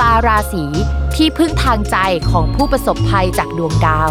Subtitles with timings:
[0.00, 0.64] ตาร์ราศี
[1.16, 1.96] ที่พึ่งทางใจ
[2.30, 4.10] ของผู้ประสบภัยจากดวงดาว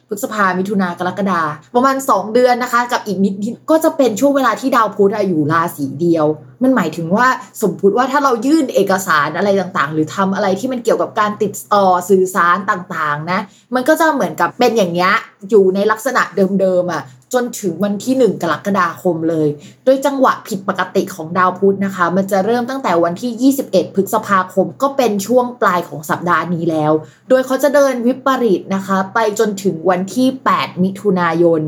[0.13, 1.41] พฤษภามิถุนากรกฎา
[1.75, 3.33] ประมาณ 2 เดือนนะคะ กับอีกนิด
[3.69, 6.25] ก็จะเป็นช่วงเวลาที่ดาวพุธอยู่ราศีเดียว
[6.63, 7.27] มันหมายถึงว่า
[7.61, 13.39] สมมติว่าถ้าเรายื่นเอกสารอะไรต่างๆ หรือทำอะไรที่มันเกี่ยวกับการติดต่อสื่อสารต่างๆนะ
[13.75, 15.13] มันก็จะเหมือนกับเป็นอย่างเงี้ย
[15.49, 16.21] อยู่ในลักษณะ
[16.59, 17.03] เดิมๆอะ
[17.33, 19.47] จนถึงวันที่ 1 กรกฎาคมเลย
[19.85, 26.91] โดยจังหวะผิดปกติของดาวพุธนะคะ มันจะเริ่มตั้งแต่วันที่ 21 พฤษภาคม ก็เป็นช่วงปลายของสัปดาห์นี้แล้ว
[27.29, 31.61] โดยเขาจะเดินวิปริตนะคะ ไปจนถึงวันที่ 8 มิถุนายน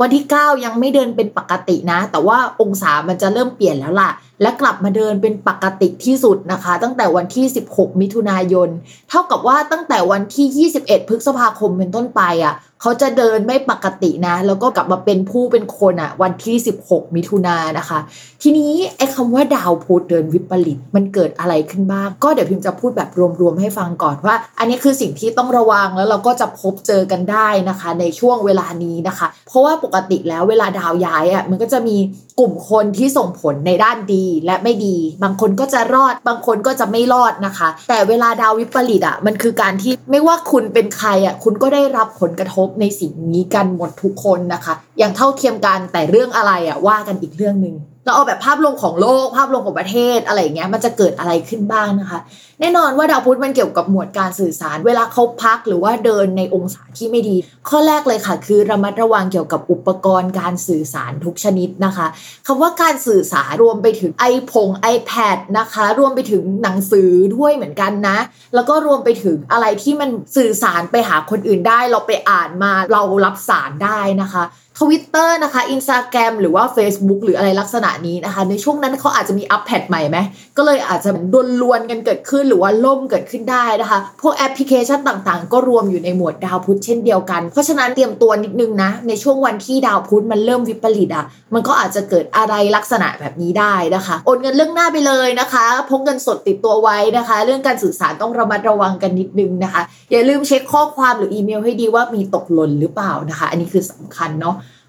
[0.00, 4.10] วันที่ 9 ยังไม่เดินเป็นปกตินะ แต่ว่าองศามันจะเริ่มเปลี่ยนแล้วล่ะ
[4.42, 8.68] และกลับมาเดินเป็นปกติที่สุดนะคะ ตั้งแต่วันที่ 16 มิถุนายน
[9.08, 17.98] เท่ากับว่าตั้งแต่วันที่ 21 พฤษภาคมเป็นต้นไปอะเขาจะเดินไม่ปกตินะ แล้วก็กลับมาเป็นผู้เป็นคนอะวันที่ 16 มิถุนายนนะคะ
[18.42, 23.10] ทีนี้ไอ้คำว่าดาวพุธเดินวิปริตมันเกิดอะไรขึ้นบ้าง ก็เดี๋ยวพิมจะพูดแบบ
[23.40, 31.96] รวมๆให้ฟังก่อนว่า อันนี้คือสิ่งที่ต้องระวังแล้วเราก็จะพบเจอกันได้นะคะ ในช่วงเวลานี้นะคะ เพราะว่าปกติแล้วเวลาดาวย้ายอะมันก็จะมี
[32.38, 47.74] กลุ่มคนที่ส่งผลในด้านดีและไม่ดี บางคนก็จะรอด บางคนก็จะไม่รอดนะคะ แต่เวลาดาววิปริตอะมันคือการที่ไม่ว่าคุณเป็นใครอะคุณก็ได้รับผลกระทบในสิ่งนี้กันหมดทุกคนนะคะ อย่างเท่าเทียมกันแต่เรื่องอะไรอะว่ากันอีกเรื่องหนึ่ง
[48.04, 52.20] เราเอาแบบภาพรวมของโลก ภาพรวมของประเทศอะไรอย่างเงี้ยมันจะเกิดอะไรขึ้นบ้างนะคะ
[52.60, 57.36] แน่นอนว่าดาวพุธมันเกี่ยวกับหมวดการสื่อสาร เวลาเขาพักหรือว่าเดินในองศาที่ไม่ดี
[57.68, 62.06] ข้อแรกเลยค่ะ คือระมัดระวังเกี่ยวกับอุปกรณ์การสื่อสารทุกชนิดนะคะ
[62.46, 68.18] คำว่าการสื่อสารรวมไปถึงไอพง iPad นะคะ รวมไปถึงหนังสือด้วยเหมือนกันนะ
[68.54, 74.44] แล้วก็รวมไปถึงอะไรที่มันสื่อสารไปหาคนอื่นได้ เราไปอ่านมาเรารับสารได้นะคะ
[74.80, 80.18] ทวิตเตอร์นะคะอินสตาแกรมหรือว่า Facebook หรืออะไรลักษณะนี้นะคะ ในช่วงนั้นเขาอาจจะมีอัปแพดใหม่ไหม
[80.56, 91.24] ก็เลยอาจจะดวนลวนกันเกิดขึ้นหรือว่าล่มเกิดขึ้นได้นะคะ พวกแอปพลิเคชันต่างๆ ก็รวมอยู่ในหมวดดาวพุธเช่นเดียวกัน เพราะฉะนั้นเตรียมตัวนิดนึงนะ ในช่วงวันที่ดาวพุธมันเริ่มวิปริตอะ
[91.54, 104.56] มันก็อาจจะเกิดอะไรลักษณะแบบนี้ได้นะคะ โอนเงินเรื่องหน้าไปเลยนะคะพกเงินสดติดตัวไว้นะคะ เรื่องการสื่อสารต้องระมัดระวังกันนิดนึงนะคะ อย่าลืมเช็คข้อความหรืออีเมลให้ดีว่ามีตกหล่นหรือเปล่านะคะ อันนี้คือสำคัญเนาะ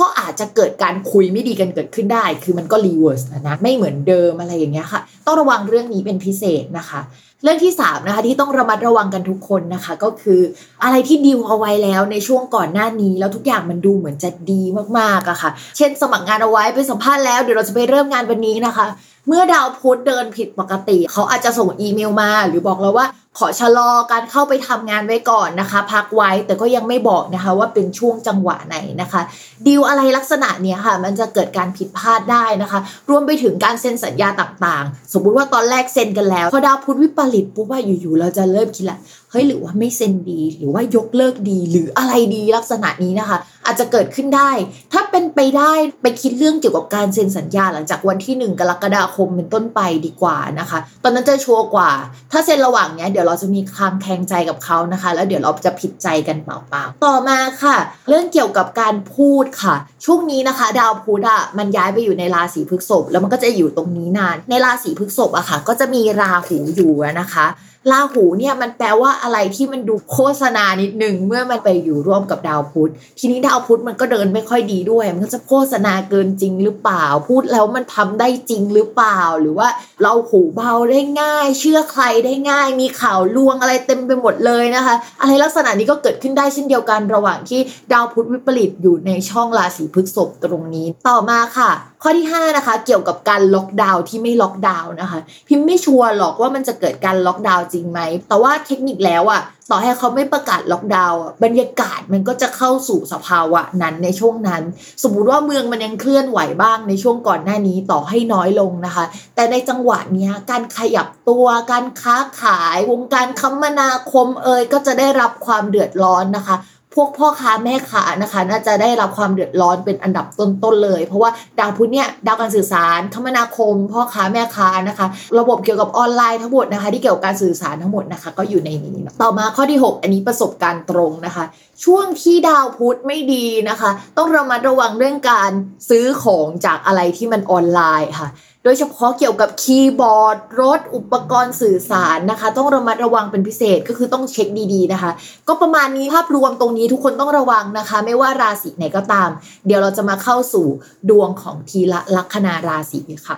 [0.00, 7.00] ก็อาจจะเกิดการคุยไม่ดีกันเกิดขึ้นได้ คือมันก็ reverse นะไม่เหมือนเดิมอะไรอย่างเงี้ยค่ะ ต้องระวังเรื่องนี้เป็นพิเศษนะคะ
[7.42, 10.40] เรื่องที่3นะคะที่ต้องระมัดระวังกันทุกคนนะคะ ก็คือ
[10.82, 14.62] อะไรที่ดีลเอาไว้แล้วในช่วงก่อนหน้านี้ แล้วทุกอย่างมันดูเหมือนจะดี
[14.98, 18.86] มากๆอะค่ะ เช่นสมัครงานเอาไว้ไปสัมภาษณ์แล้วเดี๋ยวเราจะไปเริ่มงานวันนี้นะคะ
[19.28, 23.06] เมื่อดาวพุธเดินผิดปกติ เขาอาจจะส่งอีเมลมา หรือบอกเราว่า
[23.38, 29.20] ขอชะลอการเข้าไปทำงานไว้ก่อนนะคะ พักไว้แต่ก็ยังไม่บอกนะคะ ว่าเป็นช่วงจังหวะไหนนะคะ
[29.66, 38.98] ดีลอะไรลักษณะเนี้ยค่ะ มันจะเกิดการผิดพลาดได้นะคะ รวมไปถึงการเซ็นสัญญาต่างๆ สมมุติว่าตอนแรกเซ็นกันแล้วพอดาวพุธวิปริตปุ๊บว่าอยู่ๆเราจะเริ่มคิดละ
[39.34, 44.50] เฮ้ยหรือว่าไม่เซ็นดี หรือว่ายกเลิกดี หรืออะไรดีลักษณะนี้นะคะ อาจจะเกิดขึ้นได้
[44.92, 45.72] ถ้าเป็นไปได้
[46.02, 51.90] ไปคิดเรื่องเกี่ยวกับการเซ็นสัญญาหลังจากวันที่ 1 กรกฎาคมเป็นต้นไปดีกว่านะคะ ตอนนั้นจะชัวร์กว่า
[52.32, 57.76] ถ้าเซ็นระหว่างเนี้ยเดี๋ยวเราจะมีคลางแคงใจกับเขานะคะ แล้วเดี๋ยวเราจะผิดใจกันเปล่าๆต่อมาค่ะ
[58.08, 67.46] เรื่องเกี่ยวกับการพูดค่ะ ช่วงนี้นะคะ ดาวพุธอะมันย้ายไปอยู่ในราศีพฤษภแล้วมันก็จะอยู่ตรงนี้นาน ในราศีพฤษภอะค่ะ ก็จะมีราหูอยู่นะคะ
[67.90, 79.68] ราหูเนี่ยมันแปลว่าอะไรที่มันดูโฆษณานิดนึงเมื่อมันไปอยู่ร่วมกับดาวพุธ ทีนี้ดาวพุธมันก็เดินไม่ค่อยดีด้วย มันก็จะโฆษณาเกินจริงหรือเปล่า พูดแล้วมันทำได้จริงหรือเปล่า หรือว่า
[80.02, 87.60] เราหูเบาได้ง่าย เชื่อใครได้ง่าย มีข่าวลวงอะไรเต็มไปหมดเลยนะคะ อะไรลักษณะนี้ก็เกิดขึ้นได้เช่นเดียวกันระหว่างที่
[87.92, 91.70] ดาวพุธวิปริตอยู่ในช่องราศีพฤษภตรงนี้ ต่อมาค่ะ
[92.06, 95.18] ข้อที่5นะคะเกี่ยวกับการล็อกดาวน์ที่ไม่ล็อกดาวน์นะคะ
[95.48, 104.62] พิมพ์ไม่ชัวร์หรอกว่ามันจะเกิดการล็อกดาวน์จริงไหม แต่ว่าเทคนิคแล้วอะต่อให้เขาไม่ประกาศล็อกดาวน์บรรยากาศมันก็จะเข้าสู่สภาวะนั้นในช่วงนั้น
[105.02, 109.04] สมมุติว่าเมืองมันยังเคลื่อนไหวบ้างในช่วงก่อนหน้านี้ต่อให้น้อยลงนะคะ
[109.34, 116.56] แต่ในจังหวะนี้การขยับตัวการค้าขายวงการคมนาคมเอ่ยก็จะได้รับความเดือดร้อนนะคะ
[116.94, 125.06] พวกพ่อค้าแม่ค้านะคะ น่าจะได้รับความเดือดร้อนเป็นอันดับต้นๆเลย เพราะว่าดาวพุธเนี่ยดาวการสื่อสารคมนาคม พ่อค้าแม่ค้านะคะ
[125.38, 131.44] ระบบเกี่ยวกับออนไลน์ทั้งหมดนะคะ ที่เกี่ยวกับการสื่อสารทั้งหมดนะคะ ก็อยู่ในนี้ต่อมาข้อที่ 6 อันนี้ประสบการณ์ตรงนะคะ
[131.84, 135.50] ช่วงที่ดาวพุธไม่ดีนะคะ ต้องระมัดระวังเรื่องการ
[135.88, 138.28] ซื้อของจากอะไรที่มันออนไลน์ค่ะ
[138.64, 145.10] โดยเฉพาะเกี่ยวกับคีย์บอร์ด รถอุปกรณ์สื่อสารนะคะ ต้องระมัดระวังเป็นพิเศษก็คือต้องเช็คดีๆนะคะ
[145.48, 149.28] ก็ประมาณนี้ภาพรวมตรงนี้ทุกคนต้องระวังนะคะ ไม่ว่าราศีไหนก็ตาม
[149.66, 150.66] เดี๋ยวเราจะมาเข้าสู่
[151.10, 153.36] ดวงของทีละลัคนาราศีค่ะ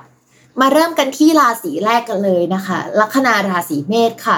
[0.60, 4.36] มาเริ่มกันที่ราศีแรกกันเลยนะคะ ลัคนาราศีเมษค่ะ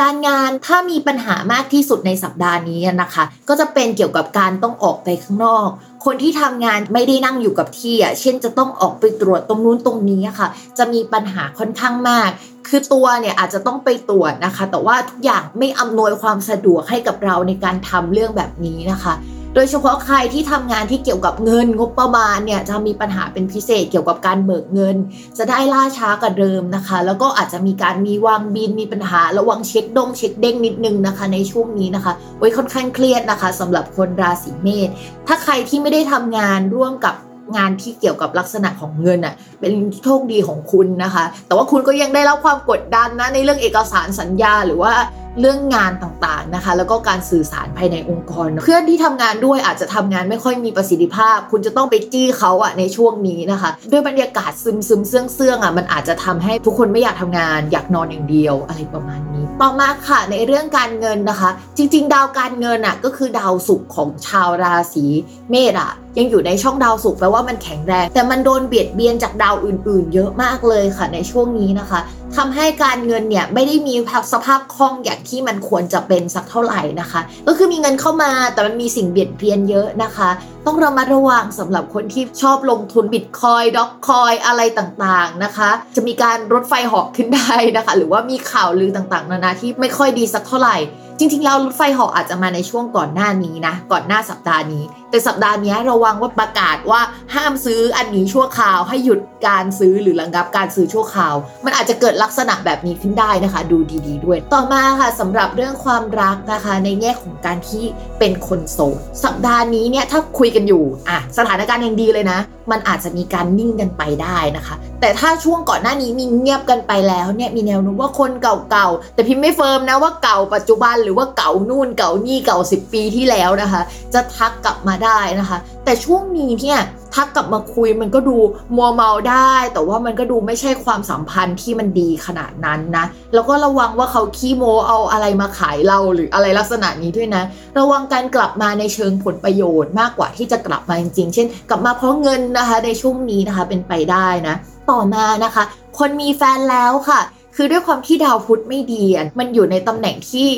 [0.00, 5.68] การงานถ้ามีปัญหามากที่สุดในสัปดาห์นี้นะคะ ก็จะเป็นเกี่ยวกับการต้องออกไปข้างนอก
[6.04, 10.48] คนที่ทำงานไม่ได้นั่งอยู่กับที่อะเช่นจะต้องออกไปตรวจตรงนู้นตรงนี้ค่ะ
[10.78, 12.30] จะมีปัญหาค่อนข้างมาก
[12.68, 19.14] คือตัวเนี่ยอาจจะต้องไปตรวจนะคะ แต่ว่าทุกอย่างไม่อำนวยความสะดวกให้กับเราในการทำเรื่องแบบนี้นะคะ
[19.54, 24.96] โดยเฉพาะใครที่ทำงานที่เกี่ยวกับเงินงบประมาณเนี่ยจะมีปัญหาเป็นพิเศษเกี่ยวกับการเบิกเงิน
[25.38, 34.88] จะได้ล่าช้ากว่าเดิมนะคะ แล้วก็อาจจะมีการมีวางบินมีปัญหาระวังเช็คดงเช็คเด้งนิดนึงนะคะ ในช่วงนี้นะคะไว้ค่อนข้างเครียดนะคะสำหรับคนราศีเมษ
[35.26, 37.14] ถ้าใครที่ไม่ได้ทำงานร่วมกับ
[37.56, 39.72] งานที่เกี่ยวกับลักษณะของเงินอะเป็น
[40.04, 44.92] โชคดีของคุณนะคะ แต่ว่าคุณก็ยังได้รับความกดดันนะในเรื่องเอกสารสัญญาหรือว่า
[45.40, 65.04] เรื่องงานต่างๆนะคะ แล้วก็การสื่อสารภายในองค์กร เพื่อนที่ทำงานด้วยอาจจะทำงานไม่ค่อยมีประสิทธิภาพ คุณจะต้องไปจี้เขาอะในช่วงนี้นะคะ ด้วยบรรยากาศซึมซึมเสื่องเสื่องอะมันอาจจะทำให้ทุกคนไม่อยากทำงาน อยากนอนอย่างเดียวอะไรประมาณนี้ ต่อมาค่ะในเรื่องการเงินนะคะ จริง ๆ ดาวการเงินอะก็คือดาวศุกร์ของชาวราศี
[65.50, 72.00] เมษอะ ยังอยู่ในช่องดาวศุกร์แปลว่ามันแข็งแรง แต่มันโดนเบียดเบียนจากดาวอื่น ๆ เยอะมากเลยค่ะในช่วงนี้นะคะ
[72.36, 73.94] ทำให้การเงินเนี่ยไม่ได้มี
[74.32, 80.28] สภาพคล่องอย่างที่มันควรจะเป็นสักเท่าไหร่นะคะ ก็คือมีเงินเข้ามาแต่มันมีสิ่งเบียดเบียนเยอะนะคะ
[80.66, 90.76] ต้องระมัดระวังสำหรับคนที่ชอบลงทุนบิตคอยด็อกคอยอะไรต่างๆนะคะ จะมีการรถไฟหาะขึ้นได้นะคะ หรือว่ามีข่าวลือต่างๆ นานาที่ไม่ค่อยดีสักเท่าไหร่
[91.18, 97.00] จริงๆแล้วรถไฟหาะอาจจะมาในช่วงก่อนหน้านี้นะ ก่อนหน้าสัปดาห์นี้แต่สัปดาห์นี้ระวังว่าประกาศว่า
[97.34, 101.34] ห้ามซื้ออันนี้ชั่วคราวให้หยุดการซื้อหรือระงับการซื้อชั่วคราว
[101.64, 107.84] มันอาจจะเกิดลักษณะแบบนี้ขึ้นได้นะคะ ดูดีๆด้วย ต่อมาค่ะสำหรับเรื่องความรักนะคะ ในแง่ของการที่
[108.18, 112.38] เป็นคนโสดสัปดาห์นี้เนี่ยถ้าคุยกันอยู่อะสถานการณ์ยังดีเลยนะ
[112.70, 123.82] มันอาจจะมีการนิ่งกันไปได้นะคะ แต่ถ้าช่วงก่อนหน้านี้มีเงียบกันไปแล้วเนี่ยมีแนวโน้มว่าคนเก่าๆแต่พิมพ์ไม่เฟิร์มนะว่าเก่าปัจจุบันหรือว่าเก่านู่นเก่านี่เก่า 10 ปีที่แล้วนะคะ
[124.14, 126.78] จะทักกลับมาได้นะคะ แต่ช่วงนี้เนี่ย
[127.14, 128.36] ทักกลับมาคุยมันก็ดู
[128.76, 137.42] มัวเมาได้ แต่ว่ามันก็ดูไม่ใช่ความสัมพันธ์ที่มันดีขนาดนั้นนะ แล้วก็ระวังว่าเขาขี้โมเอาอะไรมาขายเราหรืออะไรลักษณะนี้ด้วยนะ
[137.78, 144.54] ระวังการกลับมาในเชิงผลประโยชน์มากกว่าที่จะกลับมาจริงๆ เช่น กลับมาเพราะเงินนะคะ ในช่วงนี้นะคะเป็นไปได้นะ
[144.90, 145.64] ต่อมานะคะ
[145.98, 147.20] คนมีแฟนแล้วค่ะ
[147.56, 149.04] คือด้วยความที่ดาวพุธไม่ดี
[149.38, 150.48] มันอยู่ในตำแหน่งที่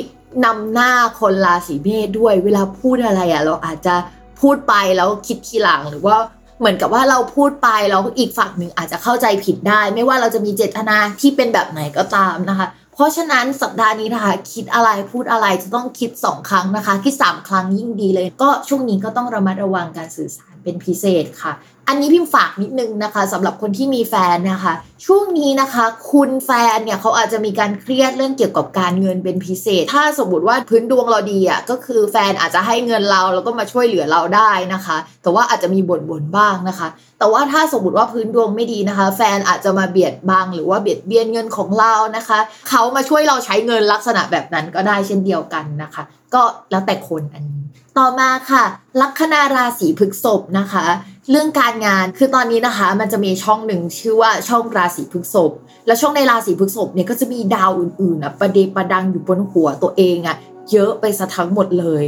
[0.45, 3.95] นำหน้าคนราศีเมษด้วยเวลาพูดอะไรอะเราอาจจะ
[4.41, 6.17] พูดไปแล้วคิดทีหลังหรือว่า
[6.59, 21.53] เหมือนกับว่าเราพูดไปแล้วอีกฝั่งหนึ่งอาจจะเข้าใจผิดได้ ไม่ว่าเราจะมีเจตนาที่เป็นแบบไหนก็ตามนะคะ เพราะฉะนั้นสัปดาห์นี้นะคะ คิดอะไรพูดอะไรจะต้องคิด 2 ครั้งนะคะ คิด 3 ครั้งยิ่งดีเลย ก็ช่วงนี้ก็ต้องระมัดระวังการสื่อสารเป็นพิเศษค่ะ
[21.91, 24.73] อันนี้พิมฝากนิดนึงนะคะสำหรับคนที่มีแฟนนะคะ
[25.05, 36.87] ช่วงนี้นะคะ คุณแฟนเนี่ยเขาอาจจะมีการเครียดเรื่องเกี่ยวกับการเงินเป็นพิเศษ ถ้าสมมติว่าพื้นดวงเราดีอะก็คือแฟนอาจจะให้เงินเราแล้วก็มาช่วยเหลือเราได้นะคะ แต่ว่าอาจจะมีบ่นบ่นบ้างนะคะ
[37.19, 47.61] แต่ว่าถ้าสมมติว่าพื้นดวงไม่ดีนะคะ แฟนอาจจะมาเบียดบังหรือว่าเบียดเบียนเงินของเรานะคะเขามาช่วยเราใช้เงินลักษณะแบบนั้นก็ได้เช่นเดียวกันนะคะ ก็แล้วแต่คนอันนี้
[47.97, 48.63] ต่อมาค่ะ
[49.01, 50.85] ลัคนาราศีพฤกษภนะคะ
[51.29, 55.51] เรื่องการงานคือตอนนี้นะคะ มันจะมีช่องหนึ่งชื่อว่าช่องราศีพฤษภ
[55.87, 60.37] แล้วช่องในราศีพฤษภเนี่ยก็จะมีดาวอื่นๆอะประเดประดังอยู่บนหัวตัวเองอะ
[60.71, 62.03] เยอะไปซะทั้งหมดเลย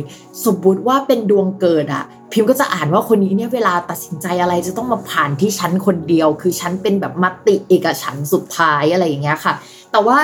[0.45, 9.53] สมมติว่าเป็นดวงเกิดอะ พิมพ์ก็จะอ่านว่าคนนี้เนี่ยเวลาตัดสินใจอะไรจะต้องมาผ่านที่ชั้นคนเดียว คือชั้นเป็นแบบมติเอกฉันสุดท้ายอะไรอย่างเงี้ยค่ะ
[9.91, 10.19] แต่ว่า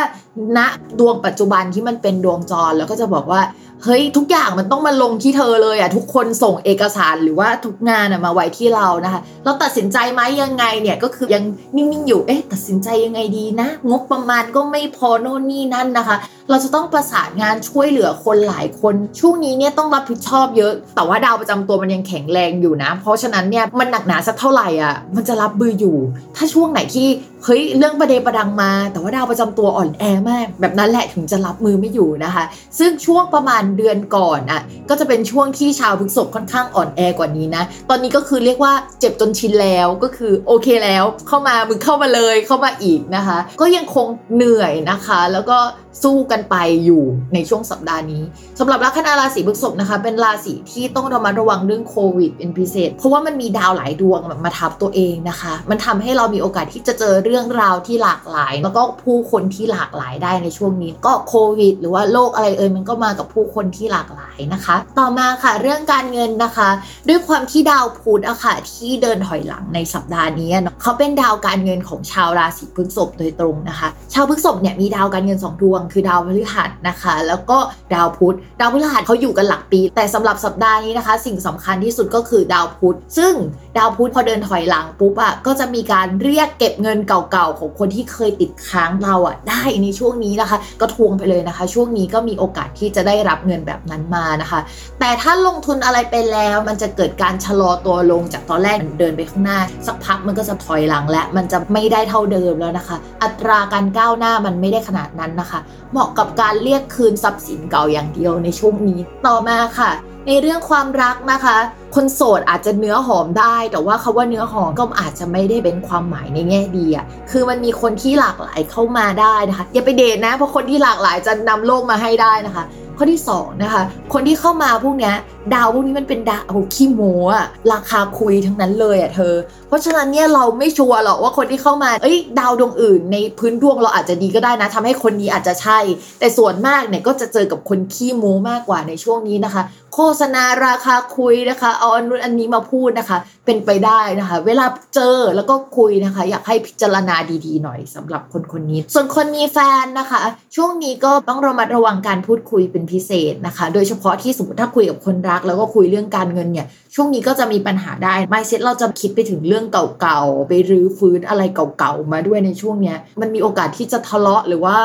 [0.58, 0.60] ณ
[1.00, 3.42] ดวงปัจจุบันที่มันเป็นดวงจรแล้วก็จะบอกว่า
[3.84, 11.44] เฮ้ยทุกอย่างมันต้องมาลงที่เธอเลยอะทุกคนส่งเอกสารหรือว่าทุกงานมาไว้ที่เรานะคะเราตัดสินใจไหมยังไงเนี่ยก็คือยัง
[11.76, 16.18] นิ่งๆอยู่เอ๊ะตัดสินใจยังไงดีนะ งบประมาณก็ไม่พอโน่นนี่นั่นนะคะ
[16.50, 25.98] เราจะต้องประสานงานช่วยเหลือคนหลายคน ช่วงนี้เนี่ยต้องรับผิดชอบเยอะ แต่ว่าดาวประจำตัวมันยังแข็งแรงอยู่นะ เพราะฉะนั้นเนี่ยมันหนักหนาสักเท่าไหร่อะมันจะรับมืออยู่
[26.36, 27.08] ถ้าช่วงไหนที่
[27.44, 32.44] เฮ้ยเรื่องประเดประดังมา แต่ว่าดาวประจำตัวอ่อนแอมากแบบนั้นแหละถึงจะรับมือไม่อยู่นะคะ
[32.80, 45.58] ซึ่งช่วงประมาณเดือนก่อนอะก็จะเป็นช่วงที่ชาวพฤษบค่อนข้างอ่อนแอกว่านี้นะ ตอนนี้ก็คือเรียกว่าเจ็บจนชินแล้วก็คือโอเคแล้วเข้ามามึงเข้ามาเลยเข้ามาอีกนะคะ ก็ยังคงเหนื่อยนะคะ แล้วก็
[46.04, 46.56] สู้กันไป
[46.86, 47.04] อยู่
[47.34, 48.24] ในช่วงสัปดาห์นี้
[48.60, 66.70] สำหรับลัคนาราศีพฤษภนะคะ เป็นราศีที่ต้องระมัดระวังเรื่องโควิดเป็นพิเศษ เพราะว่ามันมีดาวหลายดวงมาทับตัวเองนะคะ มันทำให้เรามีโอกาสที่จะเจอเรื่องราวที่หลากหลาย แล้วก็ผู้คนที่หลากหลายได้ในช่วงนี้ ก็โควิด หรือว่าโรคอะไรเอ่ยมันก็มากับผู้คนที่หลากหลายนะคะ ต่อมาค่ะเรื่องการเงินนะคะ
[67.10, 77.58] ด้วยความที่ดาวพุธอะค่ะที่เดินถอยหลังในสัปดาห์นี้เนาะเขาเป็นดาวการเงินของชาวราศีพฤษภโดยตรงนะคะ ชาวพฤษภเนี่ยมีดาวการเงินสองดวงคือดาวพฤหัสนะคะ แล้วก็
[77.94, 83.34] ดาวพุธดาวพฤหัสเขาอยู่กันหลักปี แต่สำหรับสัปดาห์นี้นะคะ สิ่งสำคัญที่สุดก็คือดาวพุธซึ่ง
[83.78, 94.60] ดาวพุธพอเดินถอยหลังปุ๊บอะก็จะมีการเรียกเก็บเงินเก่าๆของคนที่เคยติดค้างเราอะได้ในช่วงนี้นะคะ ก็ทวงไปเลยนะคะ ช่วงนี้ก็มีโอกาสที่จะได้รับเงินแบบนั้นมานะคะ
[95.00, 105.60] แต่ถ้าลงทุนอะไรไปแล้ว มันจะเกิดการชะลอตัวลงจากตอนแรกมันเดินไปข้างหน้า สักพักมันก็จะถอยหลังและมันจะไม่ได้เท่าเดิมแล้วนะคะ อัตราการก้าวหน้ามันไม่ได้ขนาดนั้นนะคะ
[105.92, 109.92] เหมาะกับการเรียกคืนทรัพย์สินเก่าอย่างเดียวในช่วงนี้ต่อมาค่ะ
[110.28, 111.58] ในเรื่องความรักนะคะ
[111.96, 122.64] คนโสดอาจจะเนื้อหอมได้ แต่ว่าคาว่าเนื้อหอมก็อาจจะไม่ได้เป็นความหมายในแง่ดีอะคือมันมีคนที่หลากหลายเข้ามาได้นะคะอย่าไปเดทนะเพราะคนที่หลากหลายจะนำโลกมาให้ได้นะคะ
[123.00, 125.16] ข้อที่2นะคะคนที่เข้ามาพวกเนี้ย
[125.54, 129.34] ดาวพวกนี้มันเป็นดาวขี้โม้อะราคาคุยทั้งนั้นเลยอะเธอ
[129.68, 135.80] เพราะฉะนั้นเนี่ยเราไม่ชัวร์หรอกว่าคนที่เข้ามาเอ้ยดาวดวงอื่น ในพื้นดวงเราอาจจะดีก็ได้นะทำให้คนนี้อาจจะใช่
[136.20, 139.64] แต่ส่วนมากเนี่ยก็จะเจอกับคนขี้โม้มากกว่าในช่วงนี้นะคะ
[140.00, 144.66] ฆษณาราคาคุยนะคะ เอาอันนู้นอันนี้มาพูดนะคะ เป็นไปได้นะคะ เวลา
[144.96, 147.16] เจอแล้วก็คุยนะคะ อยากให้พิจารณา
[147.46, 150.22] ดีๆ หน่อยสำหรับคนคนนี้ ส่วนคนมีแฟนนะคะ
[150.56, 159.66] ช่วงนี้ก็ต้องระมัดระวังการพูดคุยเป็นพิเศษนะคะ โดยเฉพาะที่สมมติถ้าคุยกับคนรัก แล้วก็คุยเรื่องการเงินเนี่ยช่วงนี้ก็จะมีปัญหาได้ไม่เซ็ตเราจะคิดไปถึงเรื่อง
[160.02, 164.78] เก่าๆไปรื้อฟื้นอะไรเก่าๆมาด้วยในช่วงเนี้ยมันมีโอกาสที่จะทะเลาะหรือว่า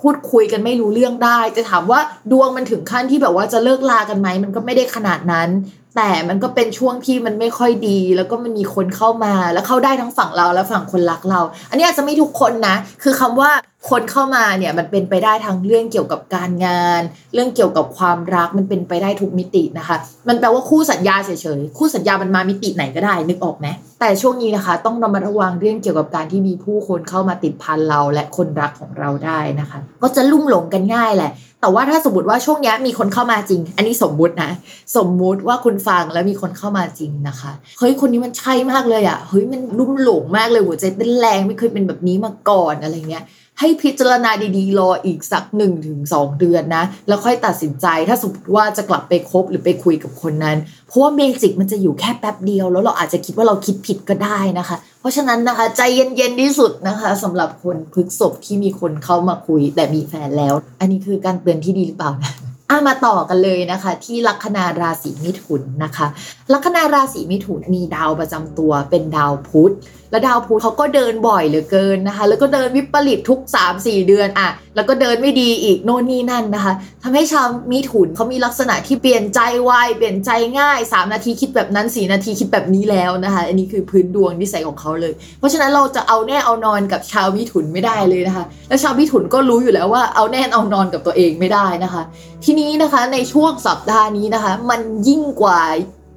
[0.00, 2.00] พูดคุยกันไม่รู้เรื่องได้ จะถามว่า
[2.32, 5.48] ดวงมันถึงขั้นที่แบบว่าจะเลิกลากันไหมมันก็ไม่ได้ขนาดนั้น
[5.96, 13.50] แต่มันก็เป็นช่วงที่มันไม่ค่อยดี แล้วก็มันมีคนเข้ามา แล้วเข้าได้ทั้งฝั่งเราและฝั่งคนรักเรา อันนี้อาจจะไม่ทุกคนนะ คือคำว่า
[13.90, 17.02] คนเข้ามาเนี่ยมันเป็นไปได้ทั้งเรื่องเกี่ยวกับการงาน
[17.34, 19.96] เรื่องเกี่ยวกับความรักมันเป็นไปได้ทุกมิตินะคะ
[20.28, 23.66] มันแปลว่าคู่สัญญาเฉยๆคู่สัญญามันมามิติไหนก็ได้นึกออกไหม
[24.00, 34.50] แต่ช่วงนี้นะคะ ต้องระมัดระวังเรื่องเกี่ยวกับการที่มีผู้คนเข้ามาติดพันเราและคนรักของเราได้นะคะ ก็จะลุ่มหลงกันง่ายแหละ แต่ว่าถ้าสมมติว่าช่วงนี้มีคนเข้ามาจริง อันนี้สมมุตินะ
[34.96, 43.24] สมมุติว่าคุณฟังแล้วมีคนเข้ามาจริงนะคะเฮ้ยคนนี้มันใช่มากเลยอะ่ะเฮ้ยมันลุ่มหลงมากเลยหัวใจเต้นแรงไม่เคยเป็นแบบนี้มาก่อนอะไรเงี้ย
[43.60, 50.56] ให้พิจารณาดีๆ รออีกสัก1นถึงสเดือนนะ แล้วค่อยตัดสินใจถ้าสมมติว่าจะกลับไปคบหรือไปคุยกับคนนั้น
[50.88, 62.32] เพราะว่าเมจิกมันจะอยู่แค่แป๊บเดียว แล้วเราอาจจะคิดว่าเราคิดผิดก็ได้นะคะ เพราะฉะนั้นนะคะ ใจเย็นๆที่สุดนะคะสำหรับคนพฤกษบที่มีคนเข้ามาคุย แต่มีแฟนแล้ว อันนี้คือการเตือนที่ดีหรือเปล่านะ
[62.70, 66.06] อะมาต่อกันเลยนะคะ ที่ลัคนาราศีมิถุนนะคะ
[66.52, 69.72] ลัคนาราศีมิถุนมีดาวประจำตัวเป็นดาวพุธ
[70.10, 73.40] แล้วดาวพุธเขาก็เดินบ่อยเหลือเกินนะคะ แล้วก็เดินวิปริตทุก
[73.74, 76.72] 3-4 เดือนอะ แล้วก็เดินไม่ดีอีกโน่นนี่นั่นนะคะ
[77.02, 92.02] ทำให้ชาวมีถุนเขามีลักษณะที่เปลี่ยนใจไวเปลี่ยนใจง่าย 3 นาทีคิดแบบนั้น 4 นาทีคิดแบบนี้แล้วนะคะ อันนี้คือพื้นดวงนิสัยของเขาเลย เพราะฉะนั้นเราจะเอาแน่เอานอนกับชาวมิถุนไม่ได้เลยนะคะ แล้วชาวมิถุนก็รู้อยู่แล้วว่าเอาแน่เอานอนกับตัวเองไม่ได้นะคะ
[92.44, 95.60] ทีนี้นะคะในช่วงสัปดาห์นี้นะคะ มันยิ่งกว่า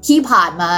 [0.08, 0.72] ที่ผ่านมา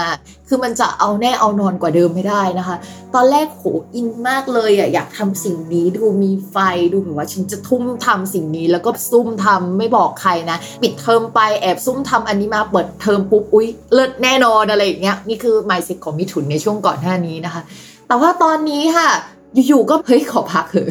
[0.48, 2.76] คือมันจะเอาแน่เอานอนกว่าเดิมไม่ได้นะคะ
[3.14, 3.64] ตอนแรกโห
[3.94, 6.58] อินมากเลยอะอยากทำสิ่งนี้ดูมีไฟ
[6.92, 17.62] ดูแบบว่าฉันจะทุ่มทำสิ่งนี้แล้วก็ซุ่มทำไม่บอกใครนะ ปิดเทอมไปแอบซุ่มทำอันนี้มาเปิดเทอมปุ๊บอุ๊ยเลิศแน่นอนอะไรอย่างเงี้ยนี่คือ mindset ของมิถุนในช่วงก่อนหน้านี้นะคะ
[18.08, 19.10] แต่ว่าตอนนี้ค่ะ
[19.68, 20.90] อยู่ๆก็เฮ้ยขอพักเถอะ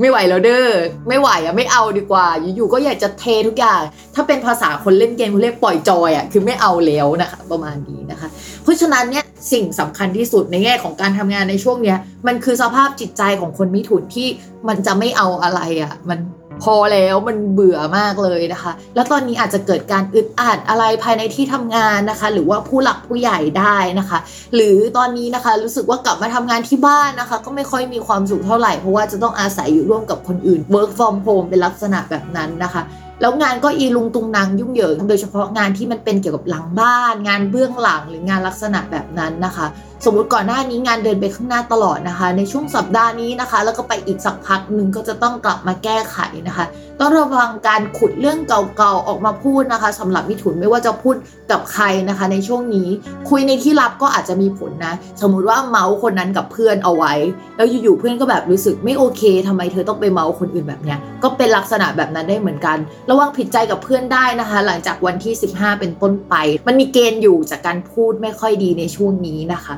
[0.00, 0.68] ไม่ไหวแล้วเด้อ
[1.08, 2.26] ไม่ไหวอะไม่เอาดีกว่า
[2.56, 3.80] อยู่ๆก็อยากจะเททุกอย่าง
[4.14, 8.28] ถ้าเป็นภาษาคนเล่นเกมเขาเรียกปล่อยจอยอะคือไม่เอาแล้วนะคะประมาณนี้นะคะ
[8.62, 14.28] เพราะฉะนั้นเนี่ยสิ่งสำคัญที่สุดในแง่ของการทำงานในช่วงเนี้ยมันคือสภาพจิตใจของคนมิถุนที่
[14.68, 16.18] มันจะไม่เอาอะไรอะมัน
[16.62, 24.18] พอแล้วมันเบื่อมากเลยนะคะ แล้วตอนนี้อาจจะเกิดการอึดอัดอะไรภายในที่ทำงานนะคะ หรือว่าผู้หลักผู้ใหญ่ได้นะคะ
[24.54, 32.82] หรือตอนนี้นะคะรู้สึกว่ากลับมาทำงานที่บ้านนะคะ ก็ไม่ค่อยมีความสุขเท่าไหร่เพราะว่าจะต้องอาศัยอยู่ร่วมกับคนอื่น work from home เป็นลักษณะแบบนั้นนะคะ
[33.20, 39.66] แล้วงานก็อีลุงตุงนางยุ่งเหยิงโดยเฉพาะงานที่มันเป็นเกี่ยวกับหลังบ้าน งานเบื้องหลังหรืองานลักษณะแบบนั้นนะคะ
[40.04, 46.64] สมมุติก่อนหน้านี้งานเดินไปข้างหน้าตลอดนะคะ ในช่วงสัปดาห์นี้นะคะ แล้วก็ไปอีกสักพักหนึ่งก็จะต้องกลับมาแก้ไขนะคะ
[47.00, 51.14] ต้องระวังการขุดเรื่องเก่าๆออกมาพูดนะคะสำหรับมิถุนไม่ว่าจะพูด
[51.50, 52.88] กับใครนะคะ ในช่วงนี้
[53.30, 57.12] คุยในที่ลับก็อาจจะมีผลนะ สมมุติว่าเมาส์คนนั้นกับเพื่อนเอาไว้
[57.56, 62.76] แล้วอยู่ๆเพื่อนก็แบบรู้สึกไม่โอเคทำไมเธอต้องไปเมาส์คนอื่นแบบเนี้ยก็เป็นลักษณะแบบนั้นได้เหมือนกัน
[63.10, 66.34] ระวังผิดใจกับเพื่อนได้นะคะ หลังจากวันที่ 15 เป็นต้นไป
[66.66, 69.74] มันมีเกณฑ์อยู่จากการพูดไม่ค่อยดีในช่วงนี้นะคะ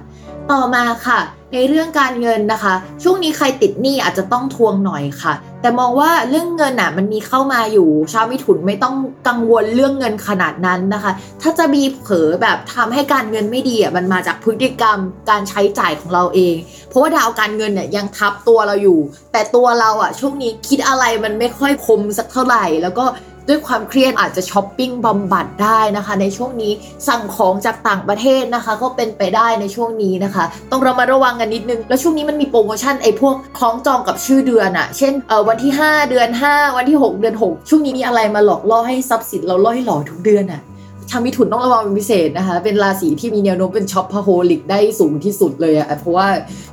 [0.51, 1.21] ต่อมาค่ะ
[1.55, 8.95] ในเรื่องการเงินนะคะ ช่วงนี้ใครติดหนี้อาจจะต้องทวงหน่อยค่ะ แต่มองว่าเรื่องเงินอะมันมีเข้ามาอยู่ ชาวมิถุนไม่ต้อง
[9.29, 14.99] กังวลเรื่องเงินขนาดนั้นนะคะ ถ้าจะมีเผลอแบบทำให้การเงินไม่ดีอะมันมาจากพฤติกรรม
[15.31, 16.55] การใช้จ่ายของเราเอง
[16.89, 18.99] เพราะว่าดาวการเงินเนี่ยยังทับตัวเราอยู่
[19.33, 23.05] แต่ตัวเราอะช่วงนี้คิดอะไรมันไม่ค่อยคมสักเท่าไหร่แล้วก็
[23.49, 26.73] ด้วยความเครียดอาจจะช้อปปิ้งบำบัดได้นะคะ ในช่วงนี้
[27.09, 40.63] สั่งของจากต่างประเทศนะคะ ก็เป็นไปได้ในช่วงนี้นะคะ ต้องระมัดระวังกันนิดนึง แล้วช่วงนี้มันมีโปรโมชั่นไอ้พวกคล้องจองกับชื่อเดือนอะเช่นเออวันที่ 5 เดือน 5 วันที่ 6 เดือน 6 ช่วงนี้มีอะไรมาหลอกล่อให้ทรัพย์สินเราล่อให้หล่อทุกเดือนอะ
[41.11, 46.29] ชาวมิถุนต้องระวังเป็นพิเศษนะคะ เป็นราศีที่มีแนวโน้มเป็น shopaholic ได้สูงที่สุดเลยอะเพราะว่า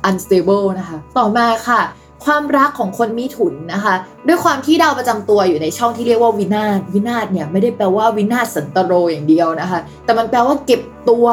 [0.08, 1.80] unstable นะคะ ต่อมาค่ะ
[2.24, 3.94] ความรักของคนมิถุนนะคะ
[4.26, 11.26] ด้วยความที่ดาวประจำตัวอยู่ในช่องที่เรียกว่าวินาศวินาศเนี่ยไม่ได้แปลว่าวินาศสันตโรอย่างเดียวนะคะ แต่มันแปลว่าเก็บตัว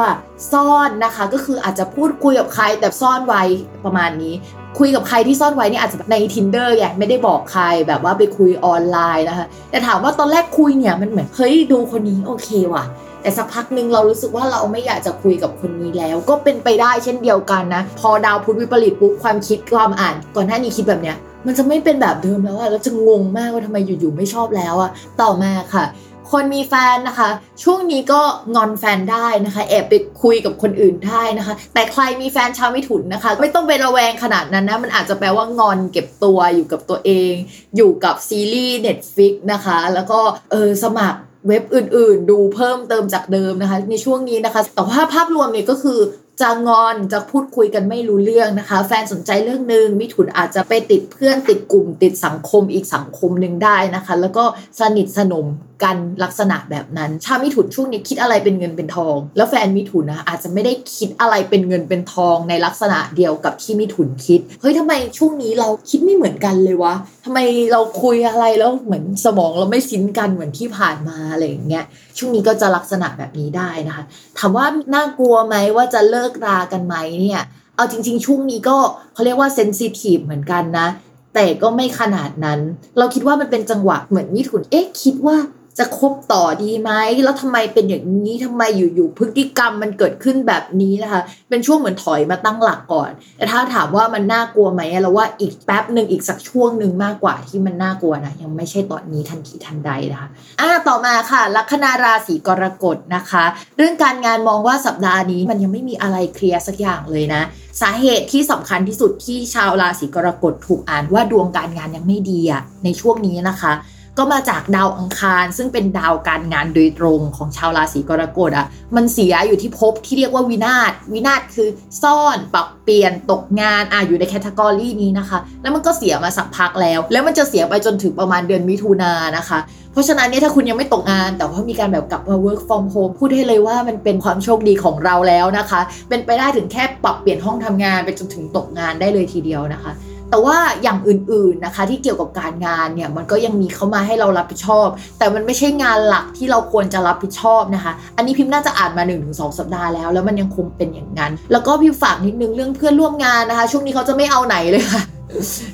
[0.52, 3.42] ซ่อนนะคะ ก็คืออาจจะพูดคุยกับใครแต่ซ่อนไว้
[3.84, 4.34] ประมาณนี้
[4.78, 12.84] คุยกับใครที่ซ่อนไว้นี่อาจจะใน Tinder ไงไม่ได้บอกใครแบบว่าไปคุยออนไลน์นะคะ แต่ถามว่าตอนแรกคุยเนี่ยมันเหมือนเฮ้ยดูคนนี้โอเคว่ะ
[13.26, 25.84] แต่สักพักหนึ่งเรารู้สึกว่าเราไม่อยากจะคุยกับคนนี้แล้ว ก็เป็นไปได้เช่นเดียวกันนะ พอดาวพุธวิปริตปุ๊บความคิดความอ่าน ก่อนหน้านี้คิดแบบเนี้ยมันจะไม่เป็นแบบเดิมแล้วอะแล้วจะงงมากว่าทำไมอยู่ๆไม่ชอบแล้วอะต่อมาค่ะ
[26.32, 27.30] คนมีแฟนนะคะ
[27.62, 28.20] ช่วงนี้ก็
[28.54, 37.32] งอนแฟนได้นะคะ แอบไปคุยกับคนอื่นได้นะคะ แต่ใครมีแฟนชาวมิถุนนะคะ ไม่ต้องไประแวงขนาดนั้นนะมันอาจจะแปลว่างอนเก็บตัวอยู่กับตัวเอง
[37.76, 46.00] อยู่กับซีรีส์ Netflix นะคะ แล้วก็เออสมัคร เว็บอื่นๆ ดูเพิ่มเติมจากเดิมนะคะ ในช่วงนี้นะคะ แต่ว่าภาพรวมเนี่ยก็คือ
[46.40, 54.44] จะงอนจะพูดคุยกันไม่รู้เรื่องนะคะ แฟนสนใจเรื่องหนึ่งมิถุนอาจจะไปติดเพื่อนติดกลุ่มติดสังคมอีกสังคมหนึ่งได้นะคะ แล้วก็
[54.80, 55.46] สนิทสนม
[55.82, 67.38] กันลักษณะแบบนั้น ชาวมิถุนช่วงนี้คิดอะไรเป็นเงินเป็นทอง แล้วแฟนมิถุนนะอาจจะไม่ได้คิดอะไรเป็นเงินเป็นทองในลักษณะเดียวกับที่มิถุนคิด เฮ้ยทำไมช่วงนี้เราคิดไม่เหมือนกันเลยวะทำไม
[67.72, 71.84] เราคุยอะไรแล้วเหมือนสมองเราไม่ซินกันเหมือนที่ผ่านมาอะไรอย่างเงี้ย
[72.18, 74.04] ช่วงนี้ก็จะลักษณะแบบนี้ได้นะคะ
[74.38, 77.42] ถามว่าน่ากลัวไหมว่าจะเลิกรากันไหมเนี่ย
[77.76, 78.78] เอาจริง ๆ ช่วงนี้ก็
[79.14, 80.88] เขาเรียกว่าเซนซิทีฟเหมือนกันนะ
[81.34, 82.60] แต่ก็ไม่ขนาดนั้น
[82.98, 85.36] เราคิดว่ามันเป็นจังหวะเหมือนมิถุน เอ๊ะ คิดว่า
[85.78, 86.90] จะคบต่อดีไหม
[87.24, 100.28] แล้วทำไมเป็นอย่างนี้ทำไมอยู่ๆพฤติกรรมมันเกิดขึ้นแบบนี้นะคะ เป็นช่วงเหมือนถอยมาตั้งหลักก่อน แต่ถ้าถามว่ามันน่ากลัวไหมเราว่าอีกแป๊บหนึ่งอีกสักช่วงหนึ่งมากกว่าที่มันน่ากลัวนะยังไม่ใช่ตอนนี้ทันทีทันใดนะคะ
[100.60, 103.44] อ่าต่อมาค่ะ ลัคนาราศีกรกฎนะคะ
[103.76, 107.42] เรื่องการงานมองว่าสัปดาห์นี้มันยังไม่มีอะไรเคลียร์สักอย่างเลยนะ
[107.82, 113.72] สาเหตุที่สำคัญที่สุดที่ชาวราศีกรกฎถูกอ่านว่าดวงการงานยังไม่ดีอะในช่วงนี้นะคะ
[114.18, 121.68] ก็มาจากดาวอังคาร ซึ่งเป็นดาวการงานโดยตรงของชาวราศีกรกฎอะมันเสียอยู่ที่ภพที่เรียกว่าวินาศวินาศคือ
[122.02, 129.58] ซ่อนปรับเปลี่ยนตกงานอะอยู่ในแคตตากรีนี้นะคะ แล้วมันก็เสียมาสักพักแล้ว แล้วมันจะเสียไปจนถึงประมาณเดือนมิถุนายนนะคะ
[129.92, 139.92] เพราะฉะนั้นเนี่ยถ้าคุณยังไม่ตกงาน แต่ว่ามีการแบบกลับมา work from home พูดให้เลยว่ามันเป็นความโชคดีของเราแล้วนะคะ เป็นไปได้ถึงแค่ปรับเปลี่ยนห้องทำงานไปจนถึงตกงานได้เลยทีเดียวนะคะ
[140.30, 155.02] แต่ว่าอย่างอื่นๆนะคะ ที่เกี่ยวกับการงานเนี่ยมันก็ยังมีเข้ามาให้เรารับผิดชอบ แต่มันไม่ใช่งานหลักที่เราควรจะรับผิดชอบนะคะ อันนี้พิมพ์น่าจะอ่านมา1-2สัปดาห์แล้ว แล้วมันยังคงเป็นอย่างนั้น แล้วก็พิมพ์ฝากนิดนึงเรื่องเพื่อนร่วมงานนะคะ ช่วงนี้เขาจะไม่เอาไหนเลยค่ะ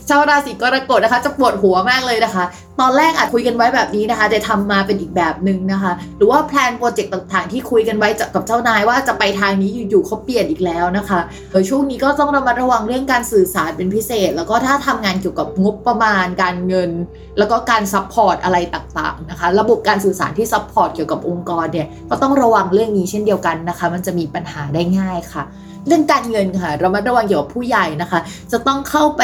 [0.09, 2.45] ชาวราศีกรกฎนะคะ จะปวดหัวมากเลยนะคะ
[2.81, 16.91] ตอนแรกอาจคุยกันไว้แบบนี้นะคะแต่ทำมาเป็นอีกแบบหนึ่งนะคะ หรือว่าแพลนโปรเจกต์ต่างๆ ที่คุยกันไว้กับเจ้านายว่าจะไปทางนี้อยู่ๆเขาเปลี่ยนอีกแล้วนะคะเออช่วงนี้ก็ต้องระมัดระวังเรื่องการสื่อสารเป็นพิเศษ แล้วก็ถ้าทำงานเกี่ยวกับงบประมาณการเงิน
[17.39, 25.45] แล้วก็การ support อะไรต่างๆนะคะ ระบบการสื่อสารที่ support เกี่ยวกับองค์กรเนี่ยก็ต้องระวังเรื่องนี้เช่นเดียวกันนะคะ มันจะมีปัญหาได้ง่ายค่ะ
[25.87, 28.21] เรื่องการเงินค่ะ เรามาระวังเกี่ยวกับผู้ใหญ่นะคะ
[28.53, 29.23] จะต้องเข้าไป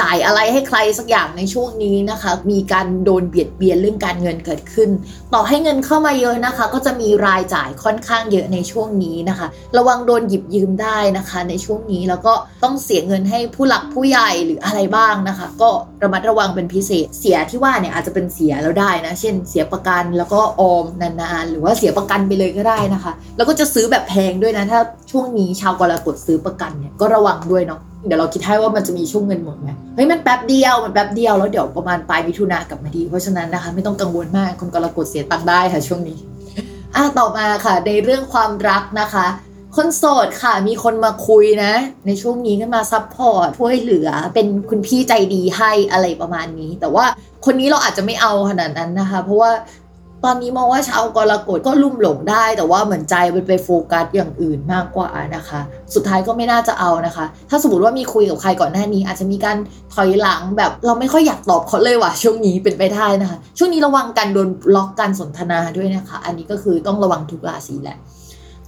[0.00, 4.90] จ่ายอะไรให้ใครสักอย่างในช่วงนี้นะคะ มีการโดนเบียดเบียนเรื่องการเงินเกิดขึ้น
[5.34, 12.34] ต่อให้เงินเข้ามาเยอะนะคะ ก็จะมีรายจ่ายค่อนข้างเยอะในช่วงนี้นะคะ ระวังโดนหยิบยืมได้นะคะ ในช่วงนี้แล้วก็
[12.64, 15.70] ต้องเสียเงินให้ผู้หลักผู้ใหญ่หรืออะไรบ้างนะคะ ก็
[16.02, 24.80] ระมัดระวังเป็นพิเศษ เสียที่ว่าเนี่ยอาจจะเป็นเสียแล้วได้นะ เช่น เสียประกันแล้วก็ออมนานๆ หรือว่าเสียประกันไปเลยก็ได้นะคะ แล้วก็จะซื้อแบบแพงด้วยนะถ้า
[25.10, 36.18] ช่วงนี้ชาวกรกฎซื้อประกันเนี่ยก็ระวังด้วยเนาะ เดี๋ยวเราคิดให้ว่ามันจะมีช่วงเงินหมดไหมเฮ้ยมันแป๊บเดียวมันแป๊บเดียวแล้วเดี๋ยวประมาณปลายมิถุนากลับมาดี เพราะฉะนั้นนะคะไม่ต้องกังวลมากคนกรกฎเสียตังค์ได้ค่ะช่วงนี้
[36.94, 39.26] อะต่อมาค่ะ ในเรื่องความรักนะคะ
[39.76, 41.72] คนโสดค่ะมีคนมาคุยนะ
[42.06, 47.04] ในช่วงนี้ก็มา support ช่วยเหลือเป็นคุณพี่ใจดีให้อะไรประมาณนี้ แต่ว่า
[47.44, 49.50] คนนี้เราอาจจะไม่เอาขนาดนั้นนะคะ เพราะว่า
[50.24, 55.60] ตอนนี้มองว่าชาวกรกฎก็ลุ่มหลงได้ แต่ว่าเหมือนใจมันไปโฟกัสอย่างอื่นมากกว่านะคะ
[55.94, 59.56] สุดท้ายก็ไม่น่าจะเอานะคะ ถ้าสมมติว่ามีคุยกับใครก่อนหน้านี้ อาจจะมีการ
[59.94, 67.98] ถอยหลังแบบเราไม่ค่อยอยากตอบเขาเลยว่ะช่วงนี้เป็นไปได้นะคะ ช่วงนี้ระวังการโดนบล็อกการสนทนาด้วยนะคะ อันนี้ก็คือต้องระวังทุกราศีแหละ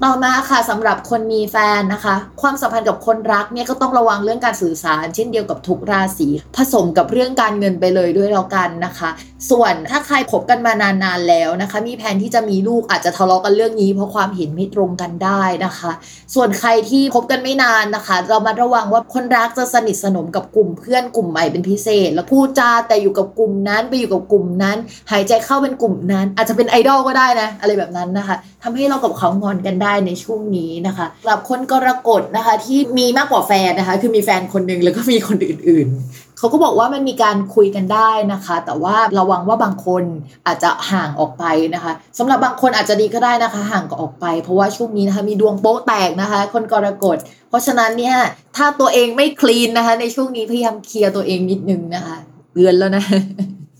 [0.05, 9.11] ต่อมาค่ะสำหรับคนมีแฟนนะคะ ความสัมพันธ์กับคนรักเนี่ยก็ต้องระวังเรื่องการสื่อสาร เช่นเดียวกับทุกราศีผสมกับเรื่องการเงินไปเลยด้วยแล้วกันนะคะ
[9.51, 15.93] ส่วนถ้าใครคบกันมานานๆแล้วนะคะ มีแผนที่จะมีลูกอาจจะทะเลาะกันเรื่องนี้ เพราะความเห็นไม่ตรงกันได้นะคะ
[16.35, 24.77] ส่วนใครที่คบกันไม่นานนะคะ เรามาระวังว่าคนรักจะสนิทสนมกับกลุ่มเพื่อนกลุ่มใหม่เป็นพิเศษ แล้วพูดจาแต่อยู่กับกลุ่มนั้นไปอยู่กับกลุ่มนั้น
[25.11, 40.03] หายใจเข้าเป็นกลุ่มนั้น อาจจะเป็นไอดอลก็ได้นะอะไรแบบนั้นนะคะทำให้เรากับเขางอนกันได้ในช่วงนี้นะคะสำหรับคนกรกฎนะคะ ที่มีมากกว่าแฟนนะคะ คือมีแฟนคนหนึ่งแล้วก็มีคนอื่นๆ เขาก็บอกว่ามันมีการคุยกันได้นะคะ แต่ว่าระวังว่าบางคน
[40.47, 41.45] อาจจะห่างออกไป
[41.75, 47.19] นะคะสำหรับบางคนอาจจะดีก็ได้นะคะ ห่างก็ออกไป เพราะว่าช่วงนี้นะคะมีดวงโป๊ะแตกนะคะ คนกรกฎ
[47.49, 48.17] เพราะฉะนั้นเนี่ย
[48.57, 52.17] ถ้าตัวเองไม่คลีนนะคะ ในช่วงนี้พยายามเคลียร์ตัวเองนิดนึงนะคะ
[52.53, 53.05] เตือนแล้วนะ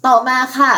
[0.07, 0.73] ต่อมาค่ะ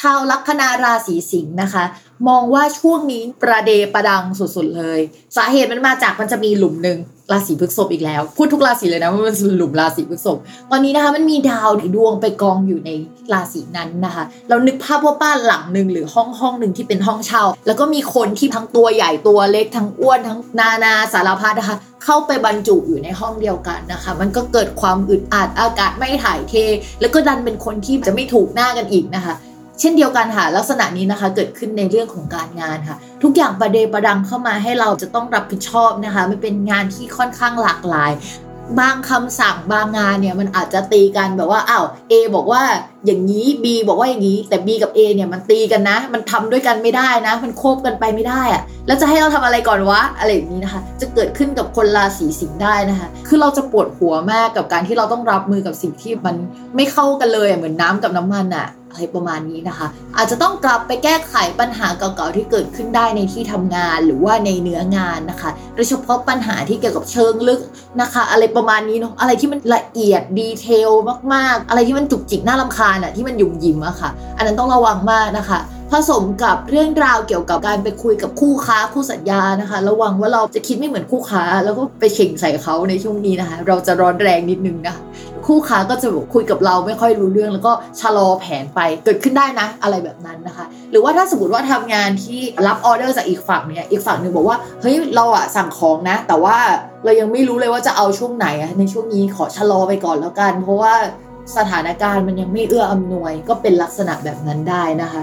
[0.00, 1.84] ชาวลัคนาราศีสิงห์นะคะ
[2.28, 5.00] มองว่าช่วงนี้ประเดประดังสุดๆเลย
[5.36, 6.98] สาเหตุมันมาจากมันจะมีหลุมหนึ่ง
[7.32, 10.38] ราศีพฤษภอีกแล้ว พูดทุกราศีเลยนะว่ามันหลุมราศีพฤษภ
[10.70, 12.90] ตอนนี้นะคะมันมีดาวหรือดวงไปกองอยู่ใน
[13.32, 26.54] ราศีนั้นนะคะ เรานึกภาพว่าบ้านหลังหนึ่งหรือห้องห้องหนึ่งที่เป็นห้องเช่า แล้วก็มีคนที่ทั้งตัวใหญ่ตัวเล็กทั้งอ้วนทั้งนานาสารพัดนะคะ เข้าไปบรรจุอยู่ในห้องเดียวกันนะคะ มันก็เกิดความอึดอัดอากาศไม่ถ่ายเท
[27.00, 29.34] แล้วก็ดันเป็นคนที่จะไม่ถูกหน้ากันอีกนะคะ
[29.80, 38.12] เช่นเดียวกันค่ะลักษณะนี้นะคะเกิดขึ้นในเรื่องของการงานค่ะ ทุกอย่างประเดประดังเข้ามาให้เราจะต้องรับผิดชอบนะคะมันเป็นงานที่ค่อนข้างหลากหลาย
[38.80, 42.62] บางคำสั่งบางงานเนี่ยมันอาจจะตีกันแบบว่าอ้าว A บอกว่า
[43.06, 56.36] อย่างนี้ B บอกว่าอย่างนี้ แต่ B กับ A เนี่ยมันตีกันนะ มันทำด้วยกันไม่ได้นะ มันโคบกันไปไม่ได้อะแล้วจะให้เราทำอะไรก่อนวะอะไรอย่างนี้นะคะ จะเกิดขึ้นกับคนราศีสิงห์ได้นะคะ คือเราจะปวดหัวมากกับการที่เราต้องรับมือกับสิ่งที่มัน
[56.76, 67.60] ไม่เข้ากันเลยเหมือนน้ำกับน้ำมันอะ อะไรประมาณนี้นะคะ อาจจะต้องกลับไปแก้ไขปัญหาเก่าๆที่เกิดขึ้นได้ในที่ทำงานหรือว่าในเนื้องานนะคะโดยเฉพาะปัญหาที่เกี่ยวกับเชิงลึก
[68.00, 70.90] นะคะ อะไรประมาณนี้เนาะอะไรที่มันละเอียดดีเทล
[71.34, 75.60] มากๆ อะไรที่มันจุกจิกน่ารำคาญอะที่มันยุ่มยิมอะค่ะ อันนั้นต้องระวังมากนะคะ
[75.92, 84.96] ผสมกับเรื่องราวเกี่ยวกับการไปคุยกับคู่ค้าคู่สัญญานะคะ ระวังว่าเราจะคิดไม่เหมือนคู่ค้า แล้วก็ไปเข่งใส่เขาในช่วงนี้นะคะ เราจะร้อนแรงนิดนึงนะ
[85.48, 96.56] คู่ค้าก็จะคุยกับเราไม่ค่อยรู้เรื่อง แล้วก็ชะลอแผนไปเกิดขึ้นได้นะ อะไรแบบนั้นนะคะ หรือว่าถ้าสมมติว่าทำงานที่รับออเดอร์จากอีกฝั่งเนี่ยอีกฝั่งหนึ่งบอกว่าเฮ้ยเราอะสั่งของนะ แต่ว่า
[97.04, 98.46] เรายังไม่รู้เลยว่าจะเอาช่วงไหน
[98.78, 100.94] ในช่วงนี้ขอชะลอไปก่อนแล้วกัน เพราะว่า
[101.56, 105.22] สถานการณ์มันยังไม่เอื้ออำนวย ก็เป็นลักษณะแบบนั้นได้นะคะ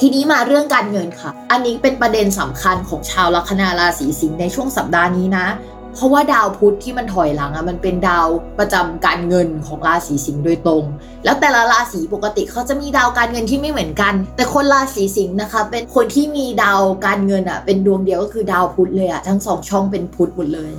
[0.00, 5.46] ทีนี้มาเรื่องการเงินค่ะ อันนี้เป็นประเด็นสำคัญของชาวลัคนาราศีสิงห์ในช่วงสัปดาห์นี้นะ
[5.94, 10.84] เพราะว่าดาวพุธที่มันถอยหลังอะมันเป็นดาวประจำการเงินของราศีสิงห์โดยตรง
[11.24, 20.74] แล้วแต่ละราศีปกติเขาจะมีดาวการเงินที่ไม่เหมือนกัน แต่คนราศีสิงห์นะคะ เป็นคนที่มีดาวการเงินอะเป็นดวงเดียวก็คือดาวพุธเลยอะทั้งสองช่องเป็นพุธหมดเลย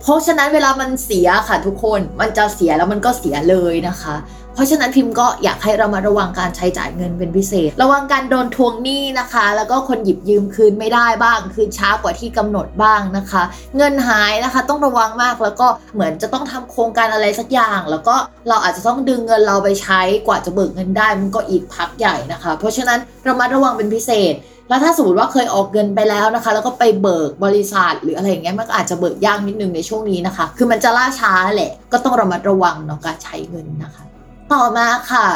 [0.00, 4.14] เพราะฉะนั้นเวลามันเสียค่ะทุกคนมันจะเสียแล้วมันก็เสียเลยนะคะ
[4.60, 13.42] ราะฉะนั้นพิมพ์ก็อยากให้เรามาระวังการใช้จ่ายเงินเป็นพิเศษ ระวังการโดนทวงหนี้นะคะ แล้วก็คนหยิบยืมคืนไม่ได้บ้าง คืนช้ากว่าที่กำหนดบ้างนะคะ
[13.76, 18.14] เงินหายนะคะต้องระวังมากแล้วก็เหมือนจะต้องทำโครงการอะไรสักอย่าง แล้วก็
[18.48, 24.34] เราอาจจะต้องดึงเงินเราไปใช้กว่าจะเบิกเงินได้มันก็อีกพักใหญ่นะคะ เพราะฉะนั้นเรามาระวังเป็นพิเศษ
[24.68, 34.09] แล้วถ้าสมมติว่าเคยออกเงินไปแล้วนะคะ แล้วก็ไปเบิกบริษัทหรืออะไรอย่างเงี้ยมันอาจจะเบิกยากนิดนึงในช่วงนี้นะคะ คือมันจะล่าช้าแหละ ก็ต้องระมัดระวังเนาะการใช้เงินนะคะ
[34.52, 35.26] ต่อมาค่ะ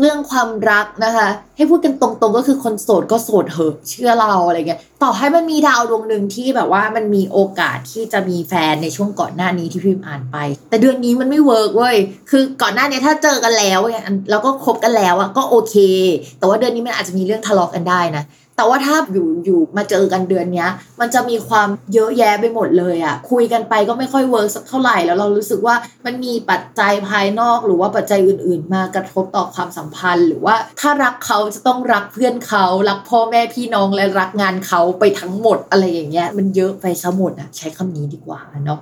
[0.00, 10.36] เรื่องความรักนะคะ ให้พูดกันตรงๆก็คือคนโสดก็โสดเหอะเชื่อเราอะไรเงี้ยต่อให้มันมีดาวดวงหนึ่งที่แบบว่ามันมีโอกาสที่จะมีแฟนในช่วงก่อนหน้านี้ที่พิมพ์อ่านไป
[10.68, 11.96] แต่เดือนนี้มันไม่ work เว้ย
[12.30, 15.76] คือก่อนหน้านี้ถ้าเจอกันแล้วเนี่ยแล้วก็คบกันแล้วอะก็โอเค
[16.38, 18.24] แต่ว่าเดือนนี้มันอาจจะมีเรื่องทะเลาะกันได้นะ
[18.60, 20.70] แต่ว่าถ้าอยู่อยู่มาเจอกันเดือนเนี้ย
[21.00, 25.74] มันจะมีความเยอะแยะไปหมดเลยอะคุยกันไปก็ไม่ค่อย work สักเท่าไหร่แล้วเรารู้สึกว่า
[26.06, 38.80] มันมีปัจจัยภายนอกหรือว่าปัจจัยอื่น ๆ มากระทบต่อความสัมพันธ์ หรือว่าถ้ารักเขาจะต้องรักเพื่อนเขารักพ่อแม่พี่น้องและรักงานเขาไปทั้งหมดอะไรอย่างเงี้ยมันเยอะไปซะหมดอะใช้คำนี้ดีกว่าเนาะ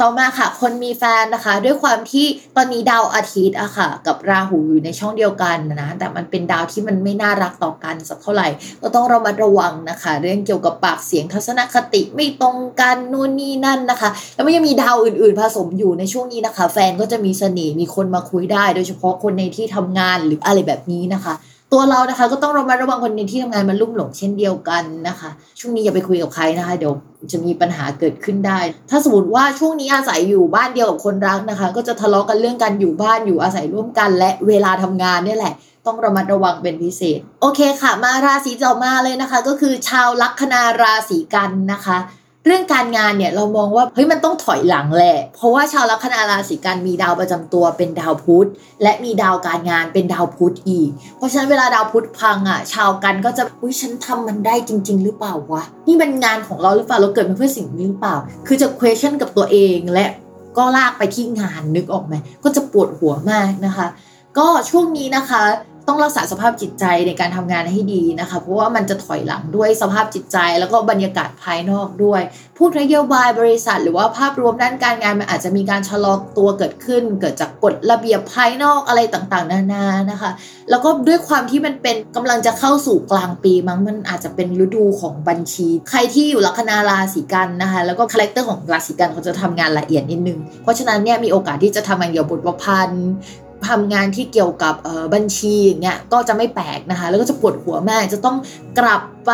[0.00, 8.48] ต่อมาค่ะ คนมีแฟนนะคะ ด้วยความที่ตอนนี้ดาวอาทิตย์อะค่ะ กับราหูอยู่ในช่องเดียวกันนะ แต่มันเป็นดาวที่มันไม่น่ารักต่อกันสักเท่าไหร่
[8.82, 21.34] ก็ต้องระมัดระวังนะคะ เรื่องเกี่ยวกับปากเสียงทัศนคติไม่ตรงกันนู่นนี่นั่นนะคะ แล้วมันยังมีดาวอื่นๆ ผสมอยู่ในช่วงนี้นะคะ แฟนก็จะมีเสน่ห์มีคนมาคุยได้ โดยเฉพาะคนในที่ทำงานหรืออะไรแบบนี้นะคะ
[21.72, 26.92] ตัวเรานะคะ ก็ต้องระมัดระวังคนในที่ทำงานมันลุ่มหลงเช่นเดียวกันนะคะ ช่วงนี้อย่าไปคุยกับใครนะคะ เดี๋ยว
[27.32, 35.54] จะมีปัญหาเกิดขึ้นได้ ถ้าสมมติว่าช่วงนี้อาศัยอยู่บ้านเดียวกับคนรักนะคะ ก็จะทะเลาะกันเรื่องการอยู่บ้านอยู่อาศัยร่วมกัน และเวลาทำงานเนี่ยแหละ
[35.86, 41.98] ต้องระมัดระวังเป็นพิเศษ โอเคค่ะ มาราศีต่อมาเลยนะคะ ก็คือชาวลัคนาราศีกันนะคะ
[42.46, 48.48] เรื่องการงานเนี่ยเรามองว่าเฮ้ยมันต้องถอยหลังแหละ เพราะว่าชาวลัคนาราศีกันมีดาวประจำตัวเป็นดาวพุธ
[48.82, 60.06] และมีดาวการงานเป็นดาวพุธอีก เพราะฉะนั้นเวลาดาวพุธพังอะ ชาวกันก็จะอุ้ยฉันทำมันได้จริง ๆ หรือเปล่าวะนี่เป็นงานของเราหรือเปล่าเราเกิดมาเพื่อสิ่งนี้หรือเปล่า คือจะ question กับตัวเองและ
[60.56, 63.86] ก็ลากไปที่งานนึกออกไหมก็จะปวดหัวมากนะคะ
[64.38, 65.42] ก็ช่วงนี้นะคะ
[65.90, 72.22] ต้องรักษาสภาพจิตใจในการทำงานให้ดีนะคะ เพราะว่ามันจะถอยหลังด้วยสภาพจิตใจแล้วก็บรรยากาศภายนอกด้วย
[72.58, 80.30] พูดนโยบายบริษัท หรือว่าภาพรวมด้านการงานมันอาจจะมีการชะลอตัวเกิดขึ้น เกิดจากกฎระเบียบภายนอกอะไรต่างๆ นานานะคะ
[80.70, 93.08] แล้วก็ด้วยความที่มันเป็นกำลังจะเข้าสู่กลางปีมั้งมันอาจจะเป็นฤดูของบัญชี ใครที่อยู่ลัคนาราศีกันย์นะคะ แล้วก็ character ของราศีกันย์เขาจะทำงานละเอียดนิดนึง เพราะฉะนั้นเนี่ยมีโอกาสที่จะทำงานเกี่ยวกับบทประพันธ์
[93.68, 94.74] ทำงานที่เกี่ยวกับ
[95.14, 98.36] บัญชีอย่างเงี้ยก็จะไม่แปลกนะคะ แล้วก็จะปวดหัวมากจะต้อง
[98.78, 99.32] กลับไป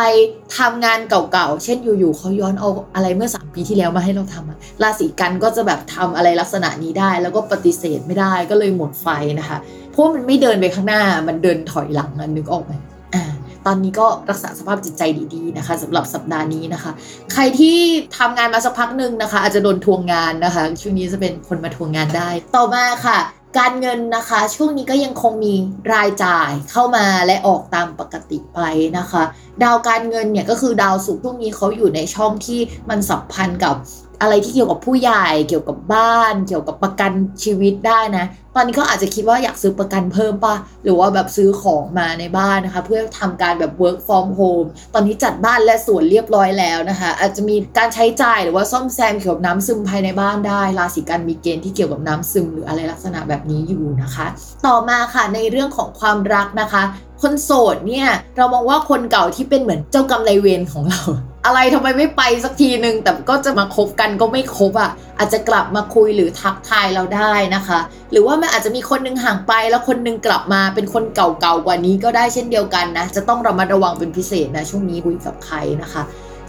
[0.57, 9.07] ทำงานเก่าๆ เช่นอยู่ๆเขาย้อนเอาอะไรเมื่อ3ปีที่แล้วมาให้เราทำราศีกันย์ก็จะแบบทำอะไรลักษณะนี้ได้ แล้วก็ปฏิเสธไม่ได้ก็เลยหมดไฟ
[9.39, 9.57] นะคะ
[9.91, 12.73] เพราะมันไม่เดินไปข้างหน้ามันเดินถอยหลังอะนึกออกไหม
[13.15, 13.23] อ่า
[13.65, 16.91] ตอนนี้ก็รักษาสภาพจิตใจดีๆนะคะสำหรับสัปดาห์นี้นะคะ
[17.33, 17.77] ใครที่
[18.17, 23.17] ทำงานมาสักพักหนึ่งนะคะ อาจจะโดนทวงงานนะคะ ช่วงนี้จะเป็นคนมาทวงงานได้ ต่อมาค่ะ
[23.59, 25.53] การเงินนะคะ ช่วงนี้ก็ยังคงมี
[25.93, 28.59] รายจ่ายเข้ามาและออกตามปกติไป
[28.97, 29.23] นะคะ
[29.63, 33.75] ดาวการเงินเนี่ยก็คือดาวศุกร์ช่วงนี้เขาอยู่ในช่องที่มันสัมพันธ์กับ
[34.21, 37.11] อะไรที่เกี่ยวกับผู้ใหญ่เกี่ยวกับบ้าน เกี่ยวกับประกัน
[37.43, 38.25] ชีวิตได้นะ
[38.55, 54.25] ตอนนี้ก็อาจจะคิดว่าอยากซื้อประกันเพิ่มป่ะหรือว่าแบบซื้อของมาในบ้านนะคะ เพื่อทำการแบบ work from home ตอนนี้จัดบ้านและสวนเรียบร้อยแล้วนะคะ อาจจะมีการใช้จ่ายหรือว่าซ่อมแซมเกี่ยวกับน้ำซึมภายในบ้านได้ ราศีกันมีเกณฑ์ที่เกี่ยวกับน้ำซึมหรืออะไรลักษณะแบบนี้อยู่นะคะ
[54.65, 56.83] ต่อมาค่ะในเรื่องของความรักนะคะ
[57.21, 61.01] คนโสดเนี่ยเรามองว่าคนเก่าที่เป็นเหมือนเจ้ากรรมนายเวรของเรา
[61.47, 67.79] อะไรทำไมไม่ไปสักทีหนึ่งแต่ก็จะมาคบกันก็ไม่คบอะ อาจจะกลับมาคุยหรือทักทายเราได้นะคะ
[68.11, 76.03] หรือว่ามันอาจจะมีคนนึงห่างไปแล้วคนนึงกลับมาเป็นคนเก่าๆกว่านี้ก็ได้เช่นเดียวกันนะ จะต้องระมัดระวังเป็นพิเศษนะ ช่วงนี้คุยกับใครนะคะ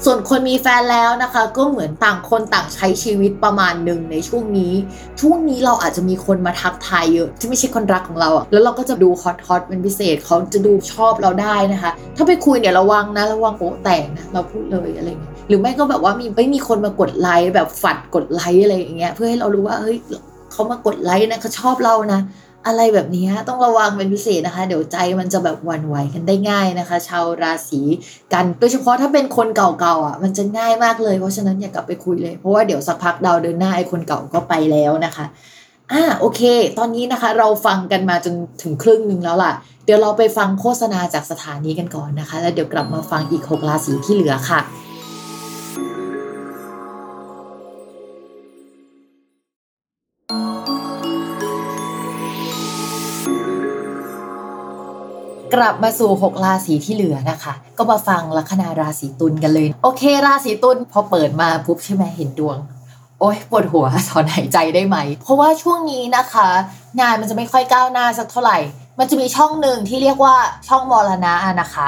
[0.04, 4.72] ส่วนคนมีแฟนแล้วนะคะ ก็เหมือนต่างคนต่างใช้ชีวิตประมาณหนึ่งในช่วงนี้
[5.20, 19.96] ช่วงนี้เราอาจจะมีคนมาทักทายเยอะที่ไม่ใช่คนรักของเราอะแล้วเราก็จะดูฮอตฮอตเป็นพิเศษเขาจะดูชอบเราได้นะคะ ถ้าไปคุยเนี่ยระวังนะระวังโป๊แตกนะเราพูดเลยอะไรเงี้ยหรือไม่ก็แบบว่ามีไม่มีคนมากดไลค์แบบฝัดกดไลค์อะไรอย่างเงี้ยเพื่อให้เรารู้ว่าเฮ้ย
[20.52, 22.20] เขามากดไลค์นะเขาชอบเรานะ
[22.66, 27.80] อะไรแบบนี้ต้องระวังเป็นพิเศษนะคะ เดี๋ยวใจมันจะแบบหวั่นไหวกันได้ง่ายนะคะ ชาวราศี
[28.32, 35.26] กันโดยเฉพาะถ้าเป็นคนเก่าๆอะ มันจะง่ายมากเลยเพราะฉะนั้นอย่ากลับไปคุยเลย เพราะว่าเดี๋ยวสักพักดาวเดินหน้าไอ้คนเก่าก็ไปแล้วนะคะ
[35.92, 36.42] อ่าโอเค
[36.78, 39.52] ตอนนี้นะคะเราฟังกันมาจนถึงครึ่งหนึ่งแล้วล่ะ
[39.84, 44.60] เดี๋ยวเราไปฟังโฆษณาจากสถานีกันก่อนนะคะ แล้วเดี๋ยวกลับมาฟังอีก 6 ราศีที่เหลือค่ะ
[55.54, 62.56] กลับมาสู่ 6 ราศีที่เหลือนะคะ ก็มาฟังลัคนาราศีตุลกันเลย โอเค ราศีตุลพอเปิดมาปุ๊บใช่ไหมเห็นดวง
[63.20, 66.48] โอ้ยปวดหัวถอนหายใจได้ไหม เพราะว่าช่วงนี้นะคะ
[67.00, 68.58] งานมันจะไม่ค่อยก้าวหน้าสักเท่าไหร่
[68.98, 70.34] มันจะมีช่องหนึ่งที่เรียกว่า
[70.68, 71.87] ช่องมรณะนะคะ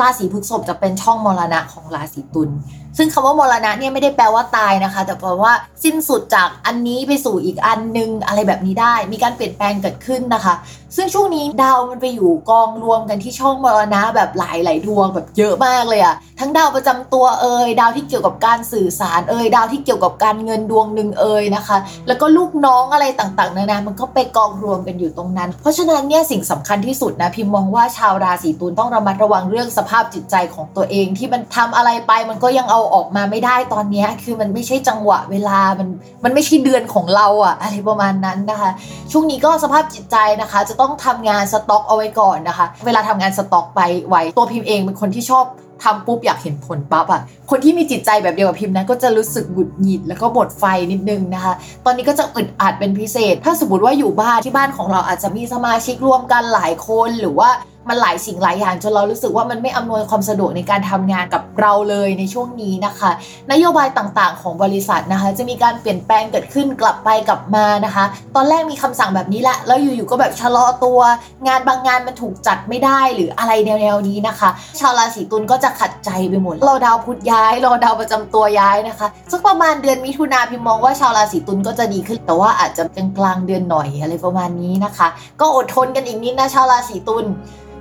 [0.00, 2.50] ราศีพฤษภจะเป็นช่องมรณะของราศีตุล
[2.96, 5.52] ซึ่งคำว่ามรณะเนี่ยไม่ได้แปลว่าตายนะคะ แต่แปลว่า
[5.84, 10.54] สิ้นสุดจากอันนี้ไปสู่อีกอันนึงอะไรแบบนี้ได้ มีการเปลี่ยนแปลงเกิดขึ้นนะคะ
[10.96, 21.76] ซึ่งช่วงนี้ดาวมันไปอยู่กองรวมกันที่ช่องมรณะแบบหลายหลายดวงแบบเยอะมากเลยอะทั้งดาวประจำตัวเอ่ยดาวที่เกี่ยวกับการสื่อสารเอ่ยดาวที่เกี่ยวกับการเงินดวงหนึ่งเอ่ยนะคะ
[22.06, 35.88] แล้วก็ลูกน้องอะไรต่างๆนานามันก็ไปกองรวมกันอยู่ตรงนั้น เพราะฉะนั้นเนี่ยสิ่งสำคัญที่สุดนะพิมมองว่าชาวราศีตุลต้องระมัดระวังเรื่องสภาพจิตใจของตัวเองที่มันทำอะไรไปมันก็ยังเอาออกมาไม่ได้ตอนนี้คือมันไม่ใช่จังหวะเวลามัน
[36.24, 38.70] มันไม่ใช่เดือนของเราอะอะไรประมาณนั้นนะคะ
[39.12, 45.46] ช่วงนี้ก็สภาพจิตใจนะคะ จะต้องทำงานสต็อกเอาไว้ก่อนนะคะ เวลาทำงานสต็อกไปไว้ตัวพิมพ์เองเป็นคนที่ชอบ
[45.84, 47.20] ทำปุ๊บอยากเห็นผลปั๊บอะ
[47.50, 51.52] คนที่มีจิตใจแบบเดียวกับพิมพ์นะก็จะรู้สึกหงุดหงิดแล้วก็หมดไฟนิดนึงนะคะ
[51.84, 57.50] ตอนนี้ก็จะอึดอัดเป็นพิเศษ ถ้าสมมติว่าอยู่บ้านที่บ้านของเราอาจจะมีสมาชิกร่วมกันหลายคนหรือว่า
[57.88, 63.10] มันหลายสิ่งหลายอย่างจนเรารู้สึกว่ามันไม่อำนวยความสะดวกในการทำงานกับเราเลยในช่วงนี้นะคะ
[63.52, 68.04] นโยบายต่างๆ ของบริษัทนะคะ จะมีการเปลี่ยนแปลงเกิดขึ้นกลับไปกลับมานะคะ
[68.36, 71.00] ตอนแรกมีคำสั่งแบบนี้แหละแล้วอยู่ๆก็แบบชะลอตัว
[71.46, 82.82] งานบางงานมันถูกจัดไม่ได้หรืออะไรแนวๆนี้นะคะ ชาวราศีตุลก็จะขัดใจไปหมดรอดาวพุธย้ายรอดาวประจำตัวย้ายนะคะสักประมาณเดือนมิถุนาพิมมองว่าชาวราศีตุลก็จะดีขึ้น แต่ว่าอาจจะ
[83.18, 85.08] กลางๆเดือนหน่อยอะไรประมาณนี้นะคะ
[85.40, 87.24] ก็อดทนกันอีกนิดนะชาวราศีตุล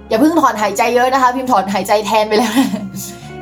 [0.09, 2.53] อย่าเพิ่งถอนหายใจเยอะนะคะ พิมพ์ถอนหายใจแทนไปแล้ว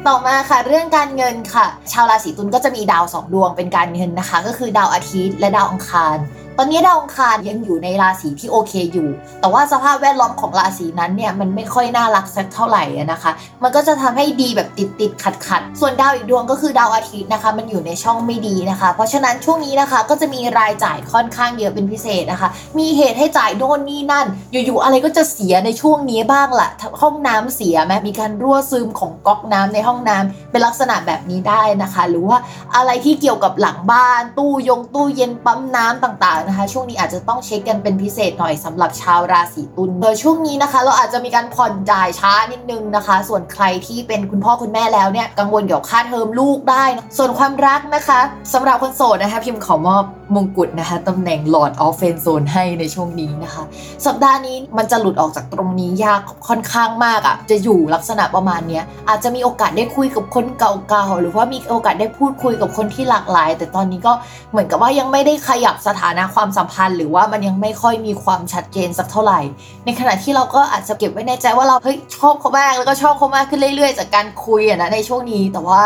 [0.08, 6.17] ต่อมาค่ะเรื่องการเงินค่ะ ชาวราศีตุลก็จะมีดาวสองดวงเป็นการเงินนะคะ ก็คือดาวอาทิตย์และดาวอังคาร
[6.62, 9.10] อนนี้ดาวอังคารยังอยู่ในราศีที่โอเคอยู่
[9.41, 13.32] แต่ว่าสภาพแวดล้อมของราศีนั้นเนี่ยมันไม่ค่อยน่ารักสักเท่าไหร่นะคะ
[13.63, 26.69] มันก็จะทำให้ดีแบบติดติดขัดขัดๆส่วนดาวอีกดวงก็คือดาวอาทิตย์นะคะ มันอยู่ในช่องไม่ดีนะคะ เพราะฉะนั้นช่วงนี้นะคะก็จะมีรายจ่ายค่อนข้างเยอะเป็นพิเศษนะคะ มีเหตุให้จ่ายโน่นนี่นั่น อยู่ๆอะไรก็จะเสียในช่วงนี้บ้างละ
[27.02, 32.38] ห้องน้ำเสียไหมมีการรั่วซึมของก๊อกน้ำในห้องน้ำเป็นลักษณะแบบนี้ได้นะคะ หรือว่า
[32.76, 48.20] อะไรที่เกี่ยวกับหลังบ้าน ตู้ยงตู้เย็นปั๊มน้ำต่างๆนะคะ ช่วงนี้อาจจะต้องเช็คกันเป็นพิเศษหน่อยสำหรับชาวราศีตุลโดยช่วงนี้นะคะ เราอาจจะมีการผ่อนจ่ายช้านิดนึงนะคะ ส่วนใครที่เป็นคุณพ่อคุณแม่แล้วเนี่ยกังวลเกี่ยวกับค่าเทอมลูกได้นะส่วนความรักนะคะ
[48.54, 50.04] สำหรับคนโสดนะคะ พิมขอมอบ
[50.36, 53.63] มงกุฎนะคะตำแหน่ง Lord of f r i e n d Zone ให้ในช่วงนี้นะคะ
[54.06, 64.13] สัปดาห์นี้มันจะหลุดออกจากตรงนี้ยากค่อนข้างมากอะ่ะ จะอยู่ลักษณะประมาณนี้อาจจะมีโอกาสได้คุยกับคนเก่าๆหรือว่ามีโอกาสได้พูดคุยกับคนที่หลากหลาย แต่ตอนนี้ก็
[64.52, 69.39] เหมือนกับว่ายังไม่ได้ขยับสถานะความสัมพันธ์ หรือว่ามันยังไม่ค่อยมีความชัดเจนสักเท่าไหร่
[69.86, 75.82] ในขณะที่เราก็อาจจะเก็บไว้ในใจว่าเราเฮ้ยชอบเขามากแล้วก็ชอบเขามากขึ้นเรื่อย ๆ จากการคุยอะนะในช่วงนี้แต่ว่า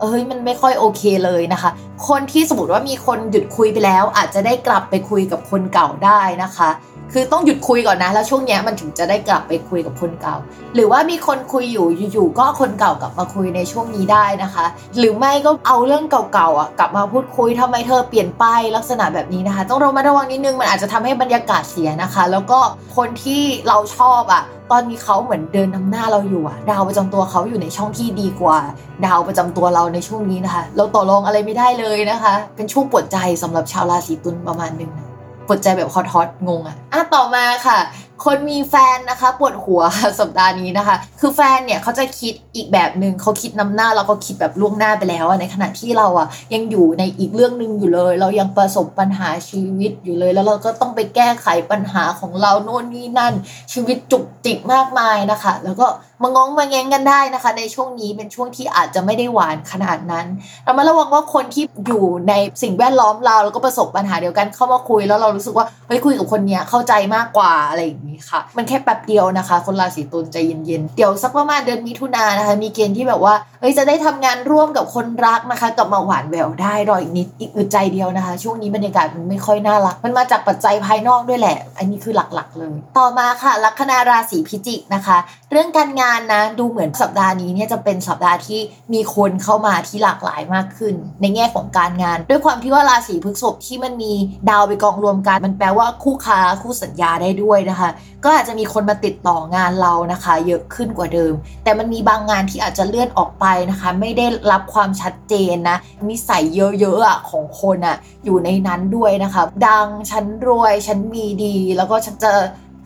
[0.00, 1.70] เอ้ยมันไม่ค่อยโอเคเลยนะคะ
[2.08, 6.70] คนที่สมมติว่ามีคนหยุดคุยไปแล้ว อาจจะได้กลับไปคุยกับคนเก่าได้นะคะ
[7.12, 10.36] คือต้องหยุดคุยก่อนนะ แล้วช่วงเนี้ยมันถึงจะได้กลับไปคุยกับคนเก่า
[10.74, 14.64] หรือว่ามีคนคุยอยู่อยู่ๆก็คนเก่ากลับมาคุยในช่วงนี้ได้นะคะ
[14.98, 18.44] หรือไม่ก็เอาเรื่องเก่าๆอะกลับมาพูดคุยทำไมเธอเปลี่ยนไป
[18.76, 22.58] ลักษณะแบบนี้นะคะ ต้องระมัดระวังนิดนึงมันอาจจะทำให้บรรยากาศเสียนะคะ แล้วก็
[22.96, 24.42] คนที่เราชอบอะ
[24.72, 28.58] ตอนนี้เขาเหมือนเดินนำหน้าเราอยู่อะดาวประจำตัวเขาอยู่ในช่องที่ดีกว่า
[29.06, 35.05] ดาวประจำตัวเราในช่วงนี้นะคะ เราต่อรองอะไรไม่ได้เลยนะคะ เป็นช่วงปวดใจสำหรับชาวราศีตุลประมาณหนึงนะ
[35.46, 37.78] ปวดใจแบบฮอตฮอตงงอะอะต่อมาค่ะ
[38.24, 39.82] คนมีแฟนนะคะปวดหัว
[40.20, 53.34] สัปดาห์นี้นะคะ คือแฟนเนี่ยเขาจะคิดอีกแบบหนึ่งเขาคิดนำหน้าแล้วก็คิดแบบล่วงหน้าไปแล้วอะในขณะที่เราอะยังอยู่ในอีกเรื่องหนึ่งอยู่เลย เรายังประสบปัญหาชีวิตอยู่เลย แล้วเราก็ต้องไปแก้ไขปัญหาของเราโน่นนี่นั่น
[53.72, 55.86] ชีวิตจุกจิกมากมายนะคะ แล้วก็
[56.22, 60.26] มางงมาแงงกันได้นะคะ ในช่วงนี้เป็นช่วงที่อาจจะไม่ได้หวานขนาดนั้น
[60.64, 85.18] เรามาระวังว่าคนที่อยู่ในสิ่งแวดล้อมเราแล้วก็ประสบปัญหาเดียวกันเข้ามาคุยแล้วเรารู้สึกว่าเฮ้ยคุยกับคนนี้เข้าใจมากกว่าอะไรอย่างนี้ค่ะ มันแค่แป๊บเดียวนะคะ คนราศีตุลใจเย็นๆเดี๋ยวสักประมาณเดือนมิถุนายนนะคะ มีเกณฑ์ที่แบบว่าเฮ้ยจะได้ทำงานร่วมกับคนรักนะคะกับมาหวานแววได้รออีกนิดอีกอึดใจเดียวนะคะ ช่วงนี้บรรยากาศมันไม่ค่อยน่ารัก มันมาจากปัจจัยภายนอกด้วยแหละ อันนี้คือหลักๆเลย ต่อมาค่ะลัคนาราศีพิจิกนะคะ
[85.50, 88.60] เรื่องการงานนะ ดูเหมือนสัปดาห์นี้เนี่ยจะเป็นสัปดาห์ที่
[88.94, 94.12] มีคนเข้ามาที่หลากหลายมากขึ้น ในแง่ของการงาน ด้วยความที่ว่าราศีพฤษภที่มันมี
[94.50, 97.90] ดาวไปกองรวมกัน มันแปลว่าคู่ค้าคู่สัญญาได้ด้วยนะคะ
[98.24, 101.32] ก็อาจจะมีคนมาติดต่องานเรานะคะ เยอะขึ้นกว่าเดิม
[101.64, 105.76] แต่มันมีบางงานที่อาจจะเลื่อนออกไปนะคะ ไม่ได้รับความชัดเจนนะ
[106.10, 106.42] นิสัย
[106.80, 112.32] เยอะๆของคนอะอยู่ในนั้นด้วยนะคะ ดังฉันรวยฉันมีดีแล้วก็ฉันจะ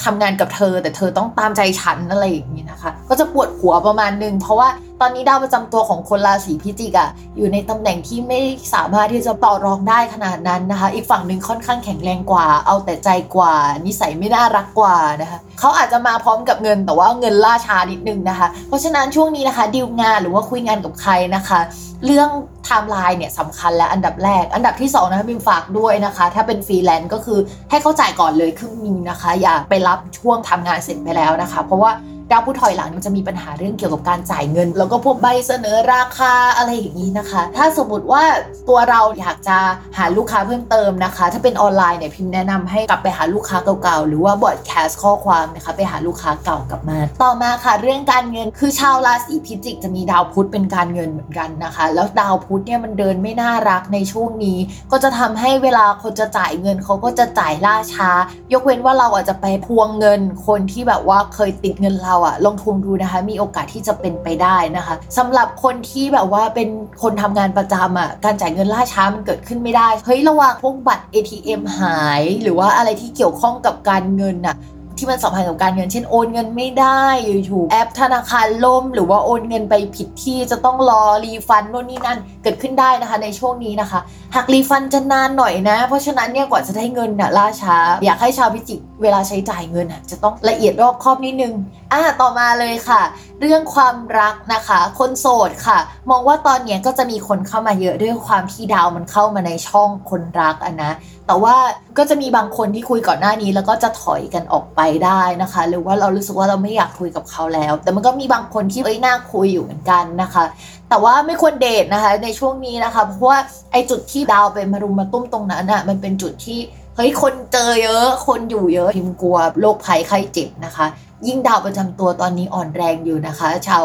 [0.05, 4.69] ทำงานกับเธอ แต่เธอต้องตามใจฉันอะไรอย่างนี้นะคะ ก็จะปวดหัวประมาณนึงเพราะว่า
[5.01, 8.41] ตอนนี้ดาวประจำตัวของคนราศีพิจิกอะอยู่ในตำแหน่งที่ไม่
[8.75, 13.55] สามารถที่จะต่อรองได้ขนาดนั้นนะคะ อีกฝั่งหนึ่งค่อนข้างแข็งแรงกว่า เอาแต่ใจกว่า
[13.87, 21.61] นิสัยไม่น่ารักกว่านะคะเขาอาจจะมาพร้อมกับเงินแต่ว่าเงินล่าช้านิดนึงนะคะ เพราะฉะนั้นช่วงนี้นะคะดีลงานหรือว่าคุยงานกับใครนะคะ
[22.05, 22.31] เรื่อง
[22.65, 27.39] ไทม์ไลน์เนี่ยสำคัญเป็นอันดับแรก อันดับที่2นะคะบิมฝากด้วยนะคะ ถ้าเป็นฟรีแลนซ์ก็คือ
[27.71, 31.91] ให้เขาจ่ายก่อนเลยครึ่งนึงนะคะ อย่าไปรับช่วงทำงานเสร็จไปแล้วนะคะ เพราะว่า
[32.33, 38.23] ดาวผู้ถอยหลังมันจะมีปัญหาเรื่องเกี่ยวกับการจ่ายเงิน แล้วก็พวกใบเสนอราคาอะไรอย่างนี้นะคะ ถ้าสมมติว่า
[38.69, 39.59] ตัวเราอยากจะ
[39.99, 54.59] หาลูกค้าเพิ่มเติมนะคะ ถ้าเป็นออนไลน์เนี่ยพิมพ์แนะนำให้กลับไปหาลูกค้าเก่าๆ หรือว่าบอดแคสข้อความนะคะไปหาลูกค้าเก่ากลับมา ต่อมาค่ะ เรื่องการเงินคือชาวราศีพิจิกจะมีดาวพุธเป็นการเงินเหมือนกันนะคะ แล้วดาวพุธเนี่ยมันเดินไม่น่ารักในช่วงนี้
[54.93, 58.11] ก็จะทำให้เวลาคนจะจ่ายเงินเขาก็จะจ่ายล่าช้า
[58.53, 66.69] ยกเว้นว่าเราอาจจะไปทวงเงินคนที่แบบว่าเคยติดเงินเราอะลองทวงดูนะคะ มีโอกาสที่จะเป็นไปได้นะคะสำหรับคนที่แบบว่าเป็น
[67.03, 74.57] คนทำงานประจำอะการจ่ายเงินล่าช้ามันเกิดขึ้นไม่ได้ เฮ้ยระวังพวกบัตร ATM หาย หรือว่าอะไรที่เกี่ยวข้องกับการเงินอะ
[75.01, 77.05] ที่มันสัมพันธ์กับการเงิน เช่นโอนเงินไม่ได้
[77.45, 84.01] อยู่ๆแอปธนาคารล่ม หรือว่าโอนเงินไปผิดที่จะต้องรอ refund โน่นนี่นั่นเกิดขึ้นได้นะคะในช่วงนี้นะคะ
[84.35, 91.55] หากรีฟันจะนานหน่อยนะ เพราะฉะนั้นเนี่ยกว่าจะได้เงินน่ะล่าช้า อยากให้ชาวพิจิกเวลาใช้จ่ายเงินอะจะต้องละเอียดรอบคอบนิดนึง
[91.93, 93.03] อะต่อมาเลยค่ะ
[93.41, 95.79] เรื่องความรักนะคะ คนโสดค่ะ
[96.11, 100.93] มองว่าตอนเนี้ยก็จะมีคนเข้ามาเยอะด้วยความที่ดาวมันเข้ามาในช่องคนรักอะนะ
[101.31, 101.57] แต่ว่า
[101.99, 110.45] ก็จะมีบางคนที่คุยก่อนหน้านี้แล้วก็จะถอยกันออกไปได้นะคะ หรือว่าเรารู้สึกว่าเราไม่อยากคุยกับเขาแล้ว แต่มันก็มีบางคนที่เอ้ยน่าคุยอยู่เหมือนกันนะคะ
[110.89, 113.39] แต่ว่าไม่ควรเดทนะคะ ในช่วงนี้นะคะเพราะว่า
[113.73, 116.59] ไอ้จุดที่ดาวเป็นมารุมมาตุ้มตรงนั้นอะมันเป็นจุดที่
[116.97, 120.87] เฮ้ยคนเจอเยอะ คนอยู่เยอะพิมกลัวโรคภัยไข้เจ็บนะคะ
[121.29, 123.85] ยิ่งดาวประจำตัวตอนนี้อ่อนแรงอยู่นะคะ ชาว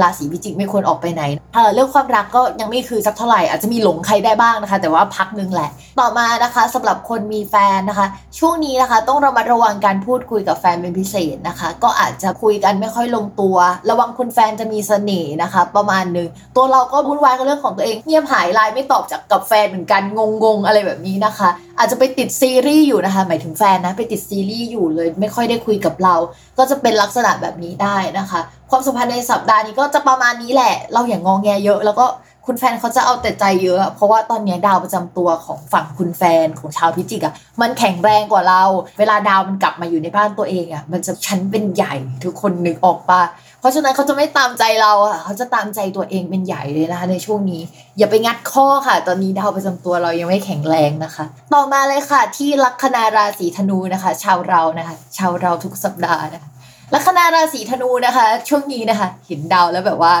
[0.00, 1.22] ราศีพิจิกไม่ควรออกไปไหน
[1.54, 5.70] เออเรื่องความรักก็ยังไม่คือสักเท่าไหร่อาจจะมีหลงใครได้บ้างนะคะ แต่ว่าพักนึงแหละ
[6.00, 8.06] ต่อมานะคะสำหรับคนมีแฟนนะคะ
[8.38, 13.56] ช่วงนี้นะคะต้องระมัดระวังการพูดคุยกับแฟนเป็นพิเศษนะคะ ก็อาจจะคุยกันไม่ค่อยลงตัว
[13.90, 20.02] ระวังคุณแฟนจะมีเสน่ห์นะคะ ประมาณนึงตัวเราก็วุ่นวายกับเรื่องของตัวเองเงียบหายไลน์ไม่ตอบจากกับแฟนเหมือนกัน
[20.44, 21.48] งงๆอะไรแบบนี้นะคะ
[21.78, 26.14] อาจจะไปติดซีรีส์อยู่นะคะ หมายถึงแฟนนะ ไปติดซีรีส์อยู่เลย ไม่ค่อยได้คุยกับเรา
[26.58, 32.06] ก็จะเป็นลักษณะแบบนี้ได้นะคะ ความสัมพันธ์ในสัปดาห์นี้ก็จะประมาณนี้แหละ เราอย่างงองแงเยอะ แล้วก็
[32.46, 38.62] คุณแฟนเขาจะเอาแต่ใจเยอะ เพราะว่าตอนนี้ดาวประจำตัวของฝั่งคุณแฟนของชาวพิจิกอะมันแข็งแรงกว่าเรา
[38.98, 41.94] เวลาดาวมันกลับมาอยู่ในบ้านตัวเองอะมันจะชั้นเป็นใหญ่
[42.24, 43.20] ทุกคนนึกออกปะ
[43.64, 47.62] ราะฉะนั้นเขาจะไม่ตามใจเราอะเขาจะตามใจตัวเองเป็นใหญ่เลยนะคะในช่วงนี้
[47.98, 56.50] อย่าไปงัดข้อค่ะ ตอนนี้ดาวประจำตัวเรายังไม่แข็งแรงนะคะ ต่อมาเลยค่ะ ที่ลัคนาราศีธนูนะคะ ชาวเรานะคะ ชาวเราทุกสัปดาห์นะคะ
[56.94, 60.14] ลัคนาราศีธนูนะคะ ช่วงนี้นะคะเห็นดาวแล้วแบบว่า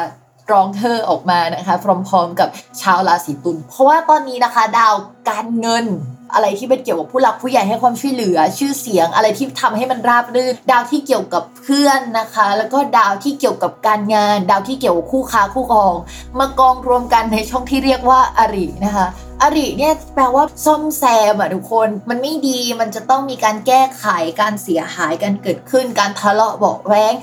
[0.52, 1.76] ร้องเธอออกมานะคะ
[2.08, 2.48] พร้อมๆกับ
[2.82, 4.94] ชาวราศีตุลเพราะว่าตอนนี้นะคะ ดาว
[5.30, 5.86] การเงิน
[6.34, 15.94] อะไรที่เป็นเกี่ยวกับผู้หลักผู้ใหญ่ให้ความช่วยเหลือ ชื่อเสียงอะไรที่ทำให้มันราบรื่น ดาวที่เกี่ยวกับเพื่อนนะคะ แล้วก็ดาวที่เกี่ยวกับการงาน ดาวที่เกี่ยวกับคู่ค้าคู่ครอง
[16.38, 19.06] มากองรวมกันในช่องที่เรียกว่าอรินะคะ
[19.42, 24.06] อริเนี่ยแปลว่าซ่อมแซมอะทุกคนมันไม่ดีมันจะต้องมีการแก้ไข
[24.40, 27.14] การเสียหายการเกิดขึ้นการทะเลาะเบาแว้ง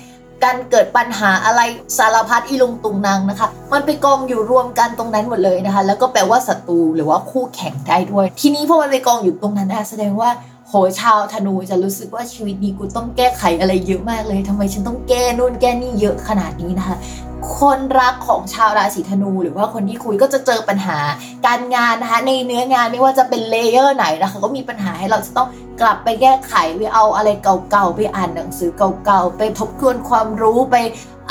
[0.43, 1.61] การเกิดปัญหาอะไร
[1.97, 10.29] สารพัดอีลงตุงนางนะคะ มันไปกองอยู่รวมกันตรงนั้นหมดเลยนะคะ แล้วก็แปลว่าศัตรูหรือว่าคู่แข่งได้ด้วย ทีนี้พอมันไปกองอยู่ตรงนั้นนะแสดงว่า
[10.73, 16.97] โหชาวธนูจะรู้สึกว่าชีวิตนี้กูต้องแก้ไขอะไรเยอะมากเลยทำไมฉันต้องแก้นู่นแก้นี่เยอะขนาดนี้นะคะ
[17.57, 20.97] คนรักของชาวราศีธนู หรือว่าคนที่คุยก็จะเจอปัญหา
[21.47, 25.47] การงานนะคะในเนื้องานไม่ว่าจะเป็น layer ไหนนะคะก็มีปัญหาให้เราจะต้อง
[25.81, 28.71] กลับไปแก้ไขไปเอาอะไรเก่าๆไปอ่านหนังสือ
[29.05, 30.75] เก่าๆไปทบทวนความรู้ไป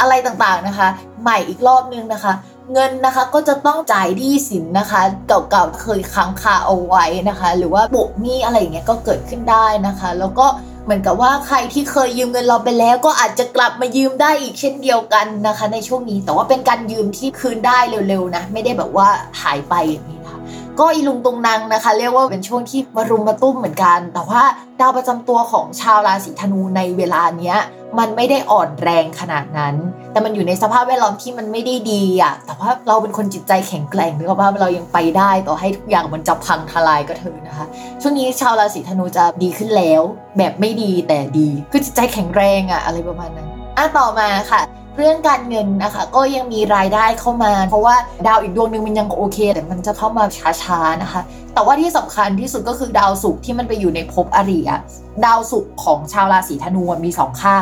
[0.01, 0.89] อะไรต่างๆนะคะ
[1.23, 2.33] ใหม่อีกรอบนึงนะคะ
[2.73, 10.47] เงินนะคะก็จะต้องจ่ายที่สินนะคะเก่าๆเคยค้างคาเอาไว้นะคะ หรือว่าโบกหนี้อะไรอย่างเงี้ยก็เกิดขึ้นได้นะคะ แล้วก็
[10.85, 19.09] เหมือนกับว่าใครที่เคยยืมเงินเราไปแล้ว ก็อาจจะกลับมายืมได้อีกเช่นเดียวกันนะคะ ในช่วงนี้แต่ว่าเป็นการยืมที่คืนได้เร็วๆนะไม่ได้แบบว่า
[19.43, 20.41] หายไปอย่างนี้นะคะ
[20.81, 24.43] ก็อีลุงตรงนังนะคะ เรียกว่าเป็นช่วงที่มารุมมาตุ้มเหมือนกัน แต่ว่า
[24.81, 27.59] ดาวประจำตัวของชาวราศีธนูในเวลาเนี้ย
[27.99, 29.75] มันไม่ได้อ่อนแรงขนาดนั้น
[30.13, 37.67] แต่มันอยู่ในสภาพแวดล้อมที่มันไม่ได้ดีอะแต่ว่าเราเป็นคนจิตใจแข็งแกร่งนึกว่าเรายังไปได้ต่อให้ทุกอย่างมันจะพังทลายก็เถอะนะคะ
[38.03, 40.03] ช่วงนี้ชาวราศีธนูจะดีขึ้นแล้ว
[40.39, 44.61] แบบไม่ดีแต่ดี คือจิตใจแข็งแรงอะอะไรประมาณนั้นอะต่อมาค่ะ
[44.97, 47.95] เรื่องการเงินนะคะก็ยังมีรายได้เข้ามา เพราะว่า
[48.27, 50.25] ดาวอีกดวงหนึ่งมันยังโอเค แต่มันจะเข้ามา
[50.63, 51.21] ช้าๆนะคะ
[51.55, 54.81] แต่ว่าที่สำคัญที่สุดก็คือดาวศุกร์ที่มันไปอยู่ในภพอริอะ
[55.25, 57.57] ดาวศุกร์ของชาวราศีธนูมีสองค่า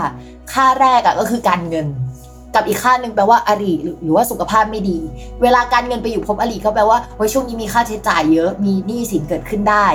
[0.53, 1.87] ค่าแรกอะก็คือการเงิน
[2.55, 3.73] กับอีกค่าหนึ่งแปลว่าอริ
[4.03, 4.99] หรือว่าสุขภาพไม่ดี
[5.43, 9.87] เวลาการเงินไปอยู่ภพอริก็แปลว่าเฮ้ยช่วงนี้มีค่าใช้จ่ายเยอะมีหนี้สินเกิดขึ้นได้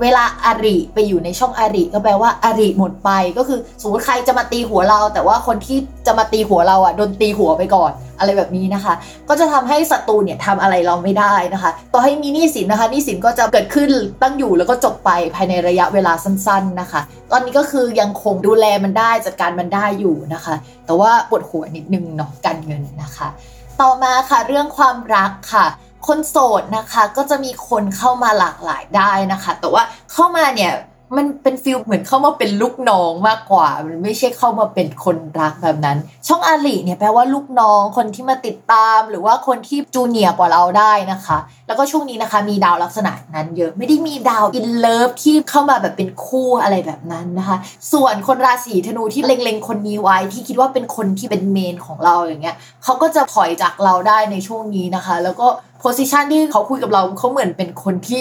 [0.00, 8.94] เวลาอริไปอยู่ในช่องอริก็แปลว่าอริหมดไป ก็คือสมมติใครจะมาตีหัวเรา แต่ว่าคนที่จะมาตีหัวเราอะโดนตีหัวไปก่อนอะไรแบบนี้นะคะ
[9.28, 13.90] ก็จะทำให้ศัตรูเนี่ยทำอะไรเราไม่ได้นะคะ ต่อให้มีหนี้สินนะคะหนี้สินก็จะเกิดขึ้น
[14.22, 17.00] ตั้งอยู่แล้วก็จบไปภายในระยะเวลาสั้น ๆนะคะ
[17.32, 20.54] ตอนนี้ก็คือยังคงดูแลมันได้จัดการมันได้อยู่นะคะ
[20.86, 23.28] แต่ว่าปวดหัวนิดนึงเนาะการเงินนะคะ
[23.80, 25.66] ต่อมาค่ะเรื่องความรักค่ะ
[26.06, 30.72] คนโสดนะคะก็จะมีคนเข้ามาหลากหลายได้นะคะ แต่ว่าเข้ามาเนี่ย
[31.16, 41.38] มันเป็นฟิลเหมือนเข้ามาเป็นลูกน้องมากกว่า มันไม่ใช่เข้ามาเป็นคนรักแบบนั้น ช่องอริเนี่ยแปลว่าลูกน้องคนที่มาติดตาม หรือว่าคนที่ junior กว่าเราได้นะคะ
[41.72, 47.56] แล้วก็ช่วงนี้นะคะ มีดาวลักษณะนั้นเยอะไม่ได้มีดาว in love ที่เข้ามาแบบเป็นคู่อะไรแบบนั้นนะคะ
[47.92, 55.46] ส่วนคนราศีธนูที่เล็งๆคนนี้ไว้ที่คิดว่าเป็นคนที่เป็น main ของเราอย่างเงี้ยเขาก็จะถอยจากเราได้ในช่วงนี้นะคะ แล้วก็
[55.80, 58.20] position ที่เขาคุยกับเราเขาเหมือนเป็นคนที่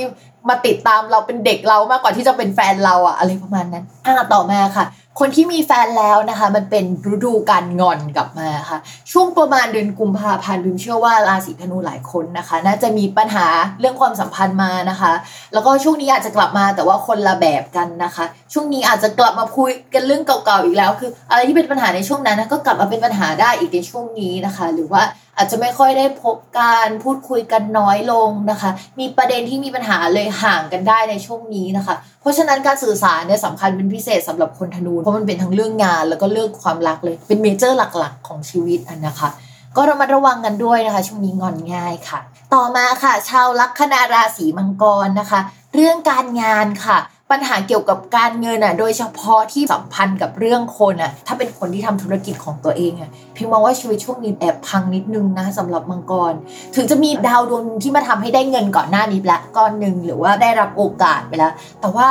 [0.49, 4.85] มาติดตามเราเป็นเด็กเรามากกว่าที่จะเป็นแฟนเราอะอะไรประมาณนั้นอ่าต่อมาค่ะ
[5.19, 8.79] คนที่มีแฟนแล้วนะคะ มันเป็นฤดูการงอนกลับมาค่ะ
[9.11, 13.47] ช่วงประมาณเดือนกุมภาพันธ์บิมเชื่อว่าราศีธนูหลายคนนะคะ น่าจะมีปัญหา
[13.79, 15.13] เรื่องความสัมพันธ์มานะคะ
[15.53, 25.03] แล้วก็ช่วงนี้อาจจะกลับมาแต่ว่าคนละแบบกันนะคะ ช่วงนี้อาจจะกลับมาคุยกันเรื่องเก่าๆอีกแล้ว คือ อะไรที่เป็นปัญหาในช่วงนั้นนะก็กลับมาเป็นปัญหาได้อีกในช่วงนี้นะคะ หรือว่า
[25.37, 39.29] อาจจะไม่ค่อยได้พบการพูดคุยกันน้อยลงนะคะ มีประเด็นที่มีปัญหาเลยห่างกันได้ในช่วงนี้นะคะ เพราะฉะนั้นการสื่อสารเนี่ยสำคัญเป็นพิเศษสำหรับคนธนูเพราะมันเป็นทั้งเรื่องงาน แล้วก็เรื่องความรักเลยเป็นเมเจอร์หลักๆ ของชีวิตอันนะคะ
[39.77, 42.19] ก็ระมัดระวังกันด้วยนะคะ ช่วงนี้งอนง่ายค่ะ
[42.53, 45.39] ต่อมาค่ะ ชาวลัคนาราศีมังกรนะคะ
[45.75, 46.97] เรื่องการงานค่ะ
[47.31, 56.33] ปัญหาเกี่ยวกับการเงินอะ โดยเฉพาะที่สัมพันธ์กับเรื่องคนอะ ถ้าเป็นคนที่ทำธุรกิจของตัวเองอะพิมมองว่าชีวิตช่วงนี้แอบพังนิดนึงนะสำหรับมังกร
[56.75, 62.07] ถึงจะมีดาวดวงที่มาทำให้ได้เงินก่อนหน้านี้ละก้อนหนึ่งหรือว่าได้รับโอกาสไปแล้ว แต่ว่า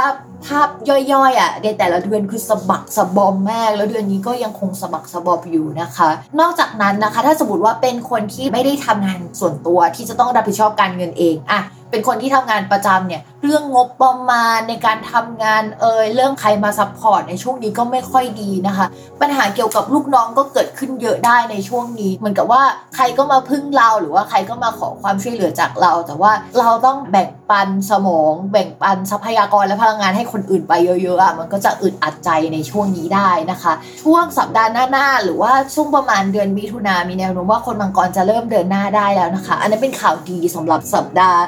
[0.47, 6.09] ภาพย่อยๆอะในแต่ละเดือนคือสะบักสะบอมมาก แล้วเดือนนี้ก็ยังคงสะบักสะบอมอยู่นะคะ
[6.41, 11.61] นอกจากนั้นนะคะ ถ้าสมมติว่าเป็นคนที่ไม่ได้ทำงานส่วนตัวที่จะต้องรับผิดชอบการเงินเองอะ
[11.91, 18.87] เป็นคนที่ทำงานประจำเนี่ยเรื่องงบประมาณในการทำงานเอยเรื่องใครมา support ในช่วงนี้ก็ไม่ค่อยดีนะคะ
[19.21, 22.63] ปัญหาเกี่ยวกับลูกน้องก็เกิดขึ้นเยอะได้ในช่วงนี้เหมือนกับว่า
[22.97, 33.73] ใครก็มาพึ่งเราหรือว่าใครก็มาขอความช่วยเหลือจากเรา แต่ว่าเราต้องแบ่งปันสมอง แบ่งปันทรัพยากรและพลังงานให้คนอื่นไปเยอะๆอะมันก็จะอึดอัดใจในช่วงนี้ได้นะคะ
[34.03, 41.41] ช่วงสัปดาห์หน้าๆหรือว่าช่วงประมาณเดือนมิถุนามีแนวโน้มว่าคนมังกรจะเริ่มเดินหน้าได้แล้วนะคะ อันนั้นเป็นข่าวดีสำหรับสัปดาห์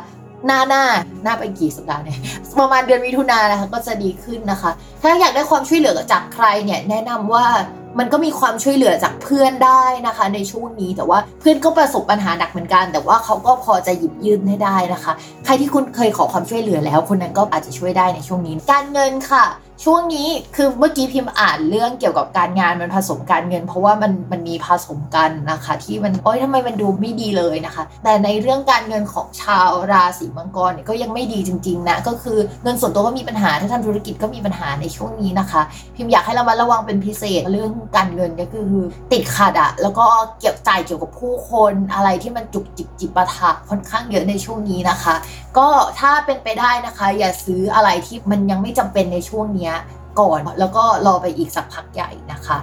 [0.46, 0.84] หน้าหน้า
[1.24, 2.18] หน้าไปกี่สัปดาห์เนี่ย
[2.58, 4.70] ประมาณเดือนมิถุนายนนะคะก็จะดีขึ้นนะคะ
[5.02, 7.46] ถ้าอยากได้ความช่วยเหลือจากใครเนี่ยแนะนำว่า
[7.98, 15.12] มันก็มีความช่วยเหลือจากเพื่อนได้นะคะ ในช่วงนี้แต่ว่าเพื่อนก็ประสบปัญหาหนักเหมือนกัน แต่ว่าเขาก็พอจะหยิบยื่นให้ได้นะคะ
[15.44, 19.44] ใครที่คุณเคยขอความช่วยเหลือแล้วคนนั้นก็อาจจะช่วยได้ในช่วงนี้ การเงินค่ะ
[19.86, 35.62] ช่วงนี้คือเมื่อกี้พิมพ์อ่านเรื่องเกี่ยวกับการงานมันผสมการเงิน เพราะว่ามันมันมีผสมกันนะคะ ที่มันโอ๊ยทำไมมันดูไม่ดีเลยนะคะ แต่ในเรื่องการเงินของชาวราศีมังกรเนี่ยก็ยังไม่ดีจริงๆนะก็คือเงินส่วนตัวก็มีปัญหาถ้าทำธุรกิจก็มีปัญหาในช่วงนี้นะคะ
[35.96, 38.70] พิมพ์อยากให้เระมัดระวังเป็นพิเศษเรื่องการเงินก็คือ
[39.12, 40.06] ติดขัดอะแล้วก็
[40.40, 45.14] เกี่ยวจ่ายเกี่ยวกับผู้คนอะไรที่มันจุกจิกจิปาถะค่อนข้างเยอะในช่วงนี้นะคะ
[45.58, 45.68] ก็
[46.00, 49.74] ถ้าเป็นไปได้นะคะ อย่าซื้ออะไรที่มันยังไม่จำเป็นในช่วงเนี้ย
[50.20, 52.58] ก่อน แล้วก็รอไปอีกสักพักใหญ่นะคะ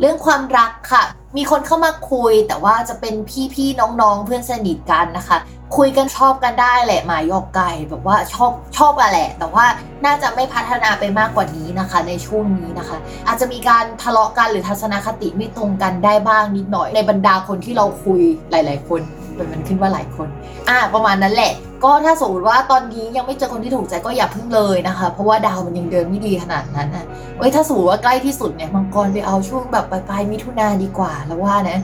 [0.00, 1.04] เรื่องความรักค่ะ
[1.36, 3.14] มีคนเข้ามาคุย แต่ว่าจะเป็น
[3.54, 5.38] พี่ๆน้องๆ เพื่อนสนิทกันนะคะ
[5.76, 9.66] คุยกันชอบกันได้แหละหมายอกไก่แบบว่าชอบชอบอะแหละ แต่ว่า
[10.04, 18.20] น่าจะไม่พัฒนาไปมากกว่านี้นะคะ ในช่วงนี้นะคะ อาจจะมีการทะเลาะกันหรือทัศนคติไม่ตรงกันได้บ้างนิดหน่อยในบรรดาคนที่เราคุย
[18.50, 19.02] หลาย ๆ คน
[19.36, 20.28] เป็นมันขึ้นว่าหลายคน
[20.68, 21.52] อ่า ประมาณนั้นแหละ
[21.84, 27.04] ก็ถ้าสมมติว่าตอนนี้ยังไม่เจอคนที่ถูกใจก็อย่าพึ่งเลยนะคะ เพราะว่าดาวมันยังเดินไม่ดีขนาดนั้นอะ
[27.38, 31.78] เอ้ยถ้าสมมติว่าใกล้ที่สุดเนี่ยมังกรไปเอาช่วงแบบปลายๆมิถุนาดีกว่าแล้วว่านะ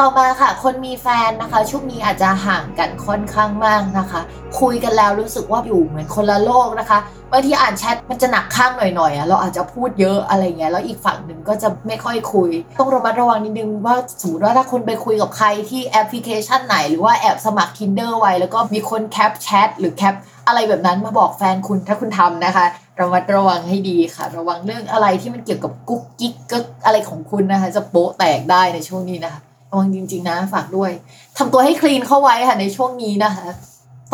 [0.00, 4.20] ต่อมาค่ะ คนมีแฟนนะคะ ช่วงนี้อาจจะห่างกันค่อนข้างมากนะคะ
[4.60, 6.98] คุยกันแล้วรู้สึกว่าอยู่เหมือนคนละโลกนะคะ
[7.32, 20.14] บางทีอ่านแชทมันจะหนักข้างหน่อยๆอะเราอาจจะพูดเยอะอะไรเงี้ยแล้วอีกฝั่งหนึ่งก็จะไม่ค่อยคุย ต้องระมัดระวังนิดนึงว่าสมมติว่าถ้าคุณไปคุยกับใครที่แอปพลิเคชันไหน หรือว่าแอบสมัคร Tinder ไว้ แล้วก็มีคน cap chat หรือ cap
[20.46, 22.66] อะไรแบบนั้นมาบอกแฟนคุณถ้าคุณทำนะคะ
[23.00, 29.42] ระมัดระวังให้ดีค่ะ ระวังเรื่องอะไรที่มันเกี่ยวกับกุ๊กกิ๊กก็อะไรของคุณนะคะ จะโป๊ะแตกได้ในช่วงนี้นะคะ
[29.74, 30.90] ระวังจริง ๆ นะ ฝากด้วย
[31.38, 33.46] ทำตัวให้ clean เข้าไว้ค่ะในช่วงนี้นะคะ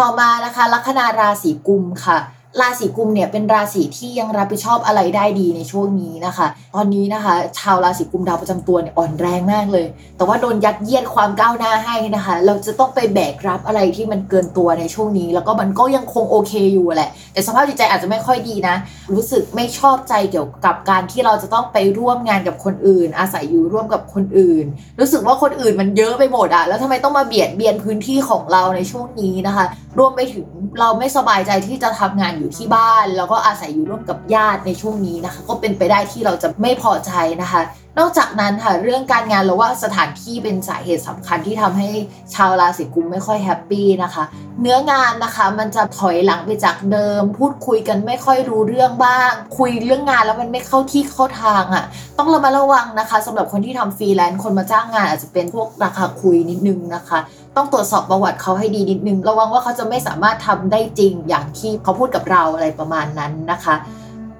[0.01, 2.19] ต่อมานะคะ ลัคนาราศีกุมภ์ค่ะ
[2.61, 9.87] ราศีกุมภ์เนี่ยเป็นราศีที่ยังรับผิดชอบอะไรได้ดีในช่วงนี้นะคะ ตอนนี้นะคะ ชาวราศีกุมดาวประจำตัวเนี่ยอ่อนแรงมากเลย
[10.17, 18.77] แต่ว่าโดนยัดเยียดความก้าวหน้าให้นะคะ เราจะต้องไปแบกรับอะไรที่มันเกินตัวในช่วงนี้ แล้วก็มันก็ยังคงโอเคอยู่แหละ แต่สภาพจิตใจอาจจะไม่ค่อยดีนะ
[19.13, 24.65] รู้สึกไม่ชอบใจเกี่ยวกับการที่เราจะต้องไปร่วมงานกับคนอื่น อาศัยอยู่ร่วมกับคนอื่น
[25.01, 29.67] รู้สึกว่าคนอื่นมันเยอะไปหมดอะแล้วทำไมต้องมาเบียดเบียนพื้นที่ของเราในช่วงนี้นะคะ
[29.99, 30.47] รวมไปถึง
[30.81, 37.13] เราไม่สบายใจที่จะทำงานอยู่ที่บ้าน แล้วก็อาศัยอยู่ร่วมกับญาติในช่วงนี้นะคะ ก็เป็นไปได้ที่เราจะไม่พอใจ
[37.43, 37.61] นะคะ
[37.99, 41.89] นอกจากนั้นค่ะเรื่องการงานเราว่าสถานที่เป็นสาเหตุสำคัญที่ทำให้
[42.35, 44.25] ชาวราศีกุมภ์ไม่ค่อย happy นะคะ
[44.61, 51.85] เนื้องานนะคะมันจะถอยหลังไปจากเดิม พูดคุยกันไม่ค่อยรู้เรื่องบ้าง คุยเรื่องงานแล้วมันไม่เข้าที่เข้าทางอะ่ะ
[52.19, 57.19] ต้องระมัดระวังนะคะสำหรับคนที่ทำฟรีแลนซ์คนมาจ้างงานอาจจะเป็นพวกราคาคุยนิดนึงนะคะ
[57.57, 63.75] ต้องตรวจสอบประวัติเขาให้ดีนิดนึง ระวังว่าเขาจะไม่สามารถทำได้จริงอย่างที่เขาพูดกับเราอะไรประมาณนั้นนะคะ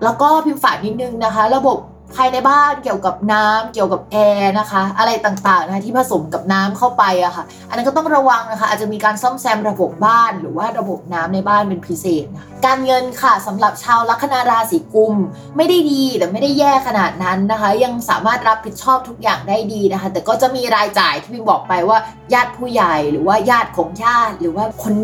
[0.05, 1.79] แล้วก็พิมพ์ฝากนิดนึงนะคะ ระบบ
[2.15, 15.15] ภายในบ้านเกี่ยวกับน้ำเกี่ยวกับแอร์นะคะ อะไรต่างๆนะคะที่ผสมกับน้ำเข้าไปอะค่ะ อันนั้นก็ต้องระวังนะคะ อาจจะมีการซ่อมแซมระบบบ้าน หรือว่าระบบน้ำในบ้านเป็นพิเศษนะการเงินค่ะสำหรับชาวลัคนาราศีกุม
[15.57, 21.99] ไม่ได้ดีแต่ไม่ได้แย่ขนาดนั้นนะคะ ยังสามารถรับผิดชอบทุกอย่างได้ดีนะคะ แต่ก็จะมีรายจ่ายที่พิมบอกไปว่า
[22.35, 24.95] ญาติผู้ใหญ่หรือว่าญาติของญาติหรือว่าคน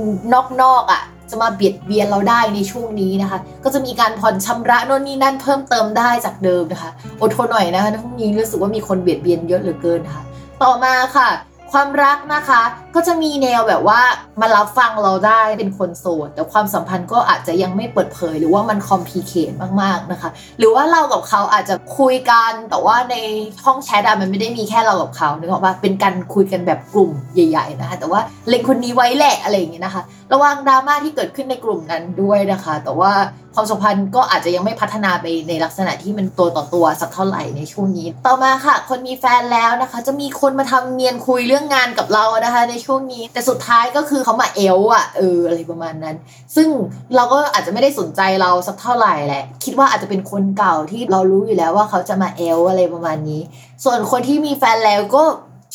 [0.62, 6.90] นอกๆอะ จะมาเบียดเบียนเราได้ในช่วงนี้นะคะ ก็จะมีการผ่อนชำระโน่นนี่นั่นเพิ่มเติมได้จากเดิมนะคะ
[7.22, 10.22] อดทนหน่อยนะคะในช่วงนี้รู้สึกว่ามีคนเบียดเบียนเยอะเหลือเกินค่ะ
[10.62, 11.30] ต่อมาค่ะ
[11.72, 12.62] ความรักนะคะ
[12.94, 14.00] ก็จะมีแนวแบบว่า
[14.40, 19.52] มารับฟังเราได้เป็นคนโสด แต่ความสัมพันธ์ก็อาจจะยังไม่เปิดเผย หรือว่ามัน complicate
[19.82, 23.16] มากๆนะคะ หรือว่าเรากับเขาอาจจะคุยกันแต่ว่าใน
[23.64, 30.02] ห้องแชทอะมันไม่ได้มีแค่เรากับเขานึกออกปะเป็นการคุยกันแบบกลุ่มใหญ่ ๆ นะคะแต่ว่าเล็งคนนี้ไว้แหละอะไรอย่างเงี้ยนะคะ
[30.32, 33.12] ระวังดราม่าที่เกิดขึ้นในกลุ่มนั้นด้วยนะคะ แต่ว่า
[33.54, 46.16] ความสัมพันธ์ก็อาจจะยังไม่พัฒนาไปในลักษณะที่มันตัวต่อตัวสักเท่าไหร่ในช่วงนี้ ต่อมาค่ะ คนมีแฟนแล้วนะคะ จะมีคนมาทำเนียนคุยเรื่องงานกับเรานะคะ ในช่วงนี้ แต่สุดท้ายก็คือเขามาเอลอะเอออะไรประมาณนั้น
[46.56, 46.68] ซึ่ง
[47.16, 53.42] เราก็อาจจะไม่ได้สนใจเราสักเท่าไหร่แหละ คิดว่าอาจจะเป็นคนเก่าที่เรารู้อยู่แล้วว่าเขาจะมาเอลอะไรประมาณนี้
[53.84, 55.24] ส่วนคนที่มีแฟนแล้วก็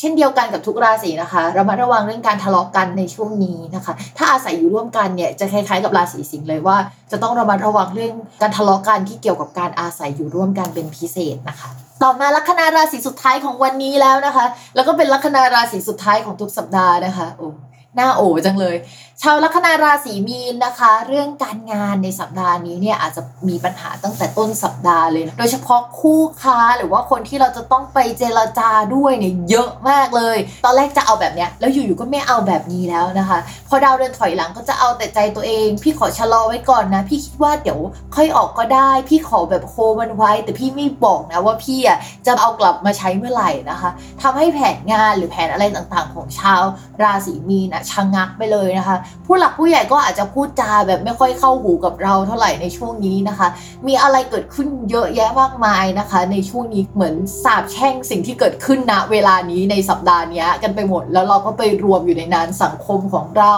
[0.02, 6.76] ช่นเดียวกันกับทุกราศีนะคะระมัดระวังเรื่องการทะเลาะกันในช่วงนี้นะคะ ถ้าอาศัยอยู่ร่วมกันเนี่ยจะคล้ายๆกับราศีสิงห์เลยว่า
[7.12, 11.70] จะต้องระมัดระวังเรื่องการทะเลาะกันที่เกี่ยวกับการอาศัยอยู่ร่วมกันเป็นพิเศษนะคะ
[12.02, 17.48] ต่อมาลัคนาราศีสุดท้ายของวันนี้แล้วนะคะ แล้วก็เป็นลัคนาราศีสุดท้ายของทุกสัปดาห์นะคะโอ้
[17.96, 18.76] หน้าโอจังเลย
[19.22, 33.38] ชาวลัคนาราศีมีนนะคะ เรื่องการงานในสัปดาห์นี้เนี่ยอาจจะมีปัญหาตั้งแต่ต้นสัปดาห์เลยนะโดยเฉพาะคู่ค้าหรือว่าคนที่เราจะต้องไปเจรจาด้วยเนี่ยเยอะมากเลย ตอนแรกจะเอาแบบเนี้ยแล้วอยู่ๆก็ไม่เอาแบบนี้แล้วนะคะ
[33.68, 37.78] พอดาวเดินถอยหลังก็จะเอาแต่ใจตัวเอง พี่ขอชะลอไว้ก่อนนะ พี่คิดว่าเดี๋ยว
[38.16, 43.90] ค่อยออกก็ได้ พี่ขอแบบโคมันไว้ แต่พี่ไม่บอกนะว่าพี่อะจะเอากลับมาใช้เมื่อไหร่นะคะ
[44.22, 46.62] ทำให้แผนงานหรือแผนอะไรต่างๆ ของชาว
[47.02, 53.48] ราศีมีนอะชะงักไปเลยนะคะ ผู้หลักผู้ใหญ่ก็อาจจะพูดจาแบบไม่ค่อยเข้าหูกับเราเท่าไหร่ในช่วงนี้นะคะ
[53.86, 57.14] มีอะไรเกิดขึ้นเยอะแยะมากมายนะคะ ในช่วงนี้เหมือน
[57.44, 63.54] สาบแช่งสิ่งที่เกิดขึ้นณเวลานี้ในสัปดาห์นี้กันไปหมด แล้วเราก็ไปรวมอยู่ในนั้นสังคมของเรา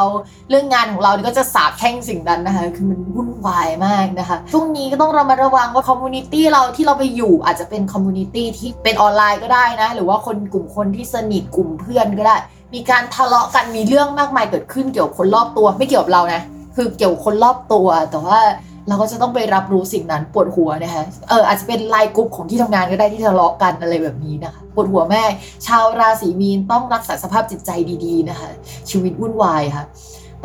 [0.50, 12.36] เรื่องงานของเราก็จะสาบแช่งสิ่งนั้นนะคะ คือมันวุ่นวายมากนะคะช่วงนี้ก็ต้องระมัดระวังว่า community เราที่เราไปอยู่อาจจะเป็น community ที่เป็นออนไลน์ก็ได้นะหรือว่าคนกลุ่มคนที่สนิทกลุ่มเพื่อนก็ได้
[12.74, 16.42] มีการทะเลาะกันมีเรื่องมากมายเกิดขึ้นเกี่ยวกับคนรอบตัวไม่เกี่ยวกับเรานะ
[16.76, 18.40] คือเกี่ยวกับคนรอบตัว แต่ว่า
[18.88, 25.22] เราก็จะต้องไปรับรู้สิ่งนั้นปวดหัวนะคะเอออาจจะเป็น LINE group ของที่ทำงานก็ได้ที่ทะเลาะกันอะไรแบบนี้นะคะปวดหัวแม่
[25.66, 27.70] ชาวราศีมีนต้องรักษาสภาพจิตใจ
[28.04, 28.50] ดีๆนะคะ
[28.90, 29.84] ชีวิตวุ่นวายค่ะ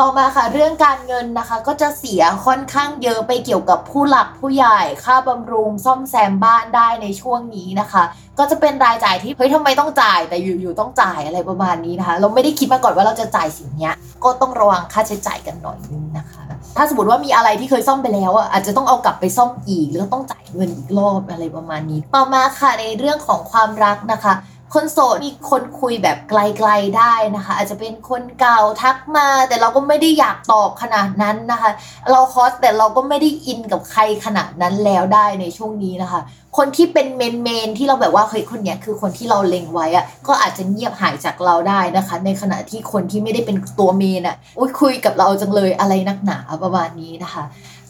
[0.04, 8.04] ต่อมาค่ะเรื่องการเงินนะคะ ก็จะเสียค่อนข้างเยอะไปเกี่ยวกับผู้หลักผู้ใหญ่ค่าบำรุงซ่อมแซมบ้านได้ในช่วงนี้นะคะ
[8.40, 13.92] ก็จะเป็นรายจ่ายที่เฮ้ยทำไมต้องจ่ายแต่อยู่ๆต้องจ่ายอะไรประมาณนี้นะคะ เราไม่ได้คิดมาก่อนว่าเราจะจ่ายสิ่งนี้
[14.24, 16.42] ก็ต้องระวังค่าใช้จ่ายกันหน่อยนึงนะคะ
[16.78, 24.34] ถ้าสมมติว่ามีอะไรที่เคยซ่อมไปแล้วอะอาจจะต้องเอากลับไปซ่อมอีกหรือต้องจ่ายเงินอีกรอบอะไรประมาณนี้ ต่อมาค่ะในเรื่องของความรักนะคะ
[24.74, 31.72] คนโสดมีคนคุยแบบไกลๆได้นะคะ อาจจะเป็นคนเก่าทักมา แต่เราก็ไม่ได้อยากตอบขนาดนั้นนะคะ
[32.12, 36.22] เราคอสแต่เราก็ไม่ได้อินกับใครขนาดนั้นแล้วได้ในช่วงนี้นะคะ
[36.58, 47.44] คนที่เป็นเมนเมนที่เราแบบว่าเฮ้ยคนเนี้ยคือคนที่เราเล็งไว้อะก็อาจจะเงียบหายจากเราได้นะคะ ในขณะที่คนที่ไม่ได้เป็นตัวเมนอะอุ้ยคุยกับเราจังเลยอะไรนักหนาประมาณนี้นะคะ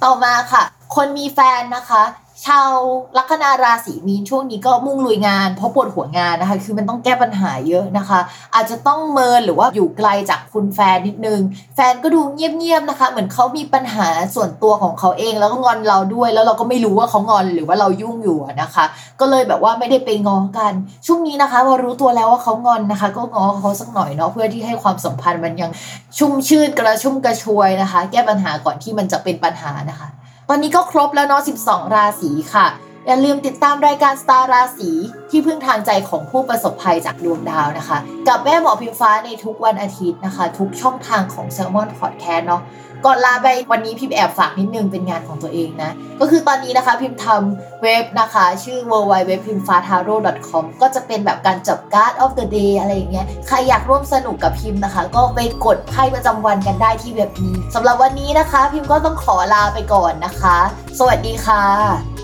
[0.04, 0.64] ต่อมาค่ะ
[0.96, 2.04] คนมีแฟนนะคะ
[2.46, 2.72] ชาว
[3.18, 8.20] ลัคนาราศีมีนช่วงนี้ก็มุ่งลุยงานเพราะปวดหัวงานนะคะ คือมันต้องแก้ปัญหาเยอะนะคะ
[8.56, 11.42] อาจจะต้องเมินหรือว่าอยู่ไกลจากคุณแฟนนิดนึง
[11.76, 18.86] แฟนก็ดูเงียบๆนะคะ เหมือนเขามีปัญหาส่วนตัวของเขาเองแล้วก็งอนเราด้วย แล้วเราก็ไม่รู้ว่าเขางอนหรือว่าเรายุ่งอยู่นะคะ
[19.20, 20.74] ก็เลยแบบว่าไม่ได้ไปงอกัน
[21.08, 25.72] ช่วงนี้นะคะพอรู้ตัวแล้วว่าเขางอนนะคะ ก็งอเขาสักหน่อยเนาะเพื่อที่ให้ความสัมพันธ์มันยัง
[26.18, 30.10] ชุ่มชื่นกระชุ่มกระชวยนะคะ แก้ปัญหาก่อนที่มันจะเป็นปัญหานะคะ
[30.52, 32.68] ตอนนี้ก็ครบแล้วเนาะ 12 ราศีค่ะ
[33.08, 34.91] อย่าลืมติดตามรายการสตาร์ราศี
[35.30, 37.97] ที่พึ่งทางใจของผู้ประสบภัยจากดวงดาวนะคะ
[38.28, 42.62] กับแม่หมอพิมฟ้าในทุกวันอาทิตย์นะคะ ทุกช่องทางของ s ซ l m o n Podcast เนาะ
[43.06, 50.16] ก่อนลาไปวันนี้พิมแอบฝากนิดนึงเป็นงานของตัวเองนะ ก็คือตอนนี้นะคะพิมทำเว็บนะคะ ชื่อ w w w p i m f a t a r o
[50.47, 60.58] c o m ก็จะเป็นแบบการจับการ์ด of the day อะไรอย่างเงี้ยใครอยากร่วมสนุกกับพิมนะคะ ก็ไปกดไพ่ประจำวันกันได้ที่เว็บนี้สำหรับวันนี้นะคะ พิมก็ต้องขอลาไปก่อนนะคะ
[61.00, 62.19] สวัสดีค่ะ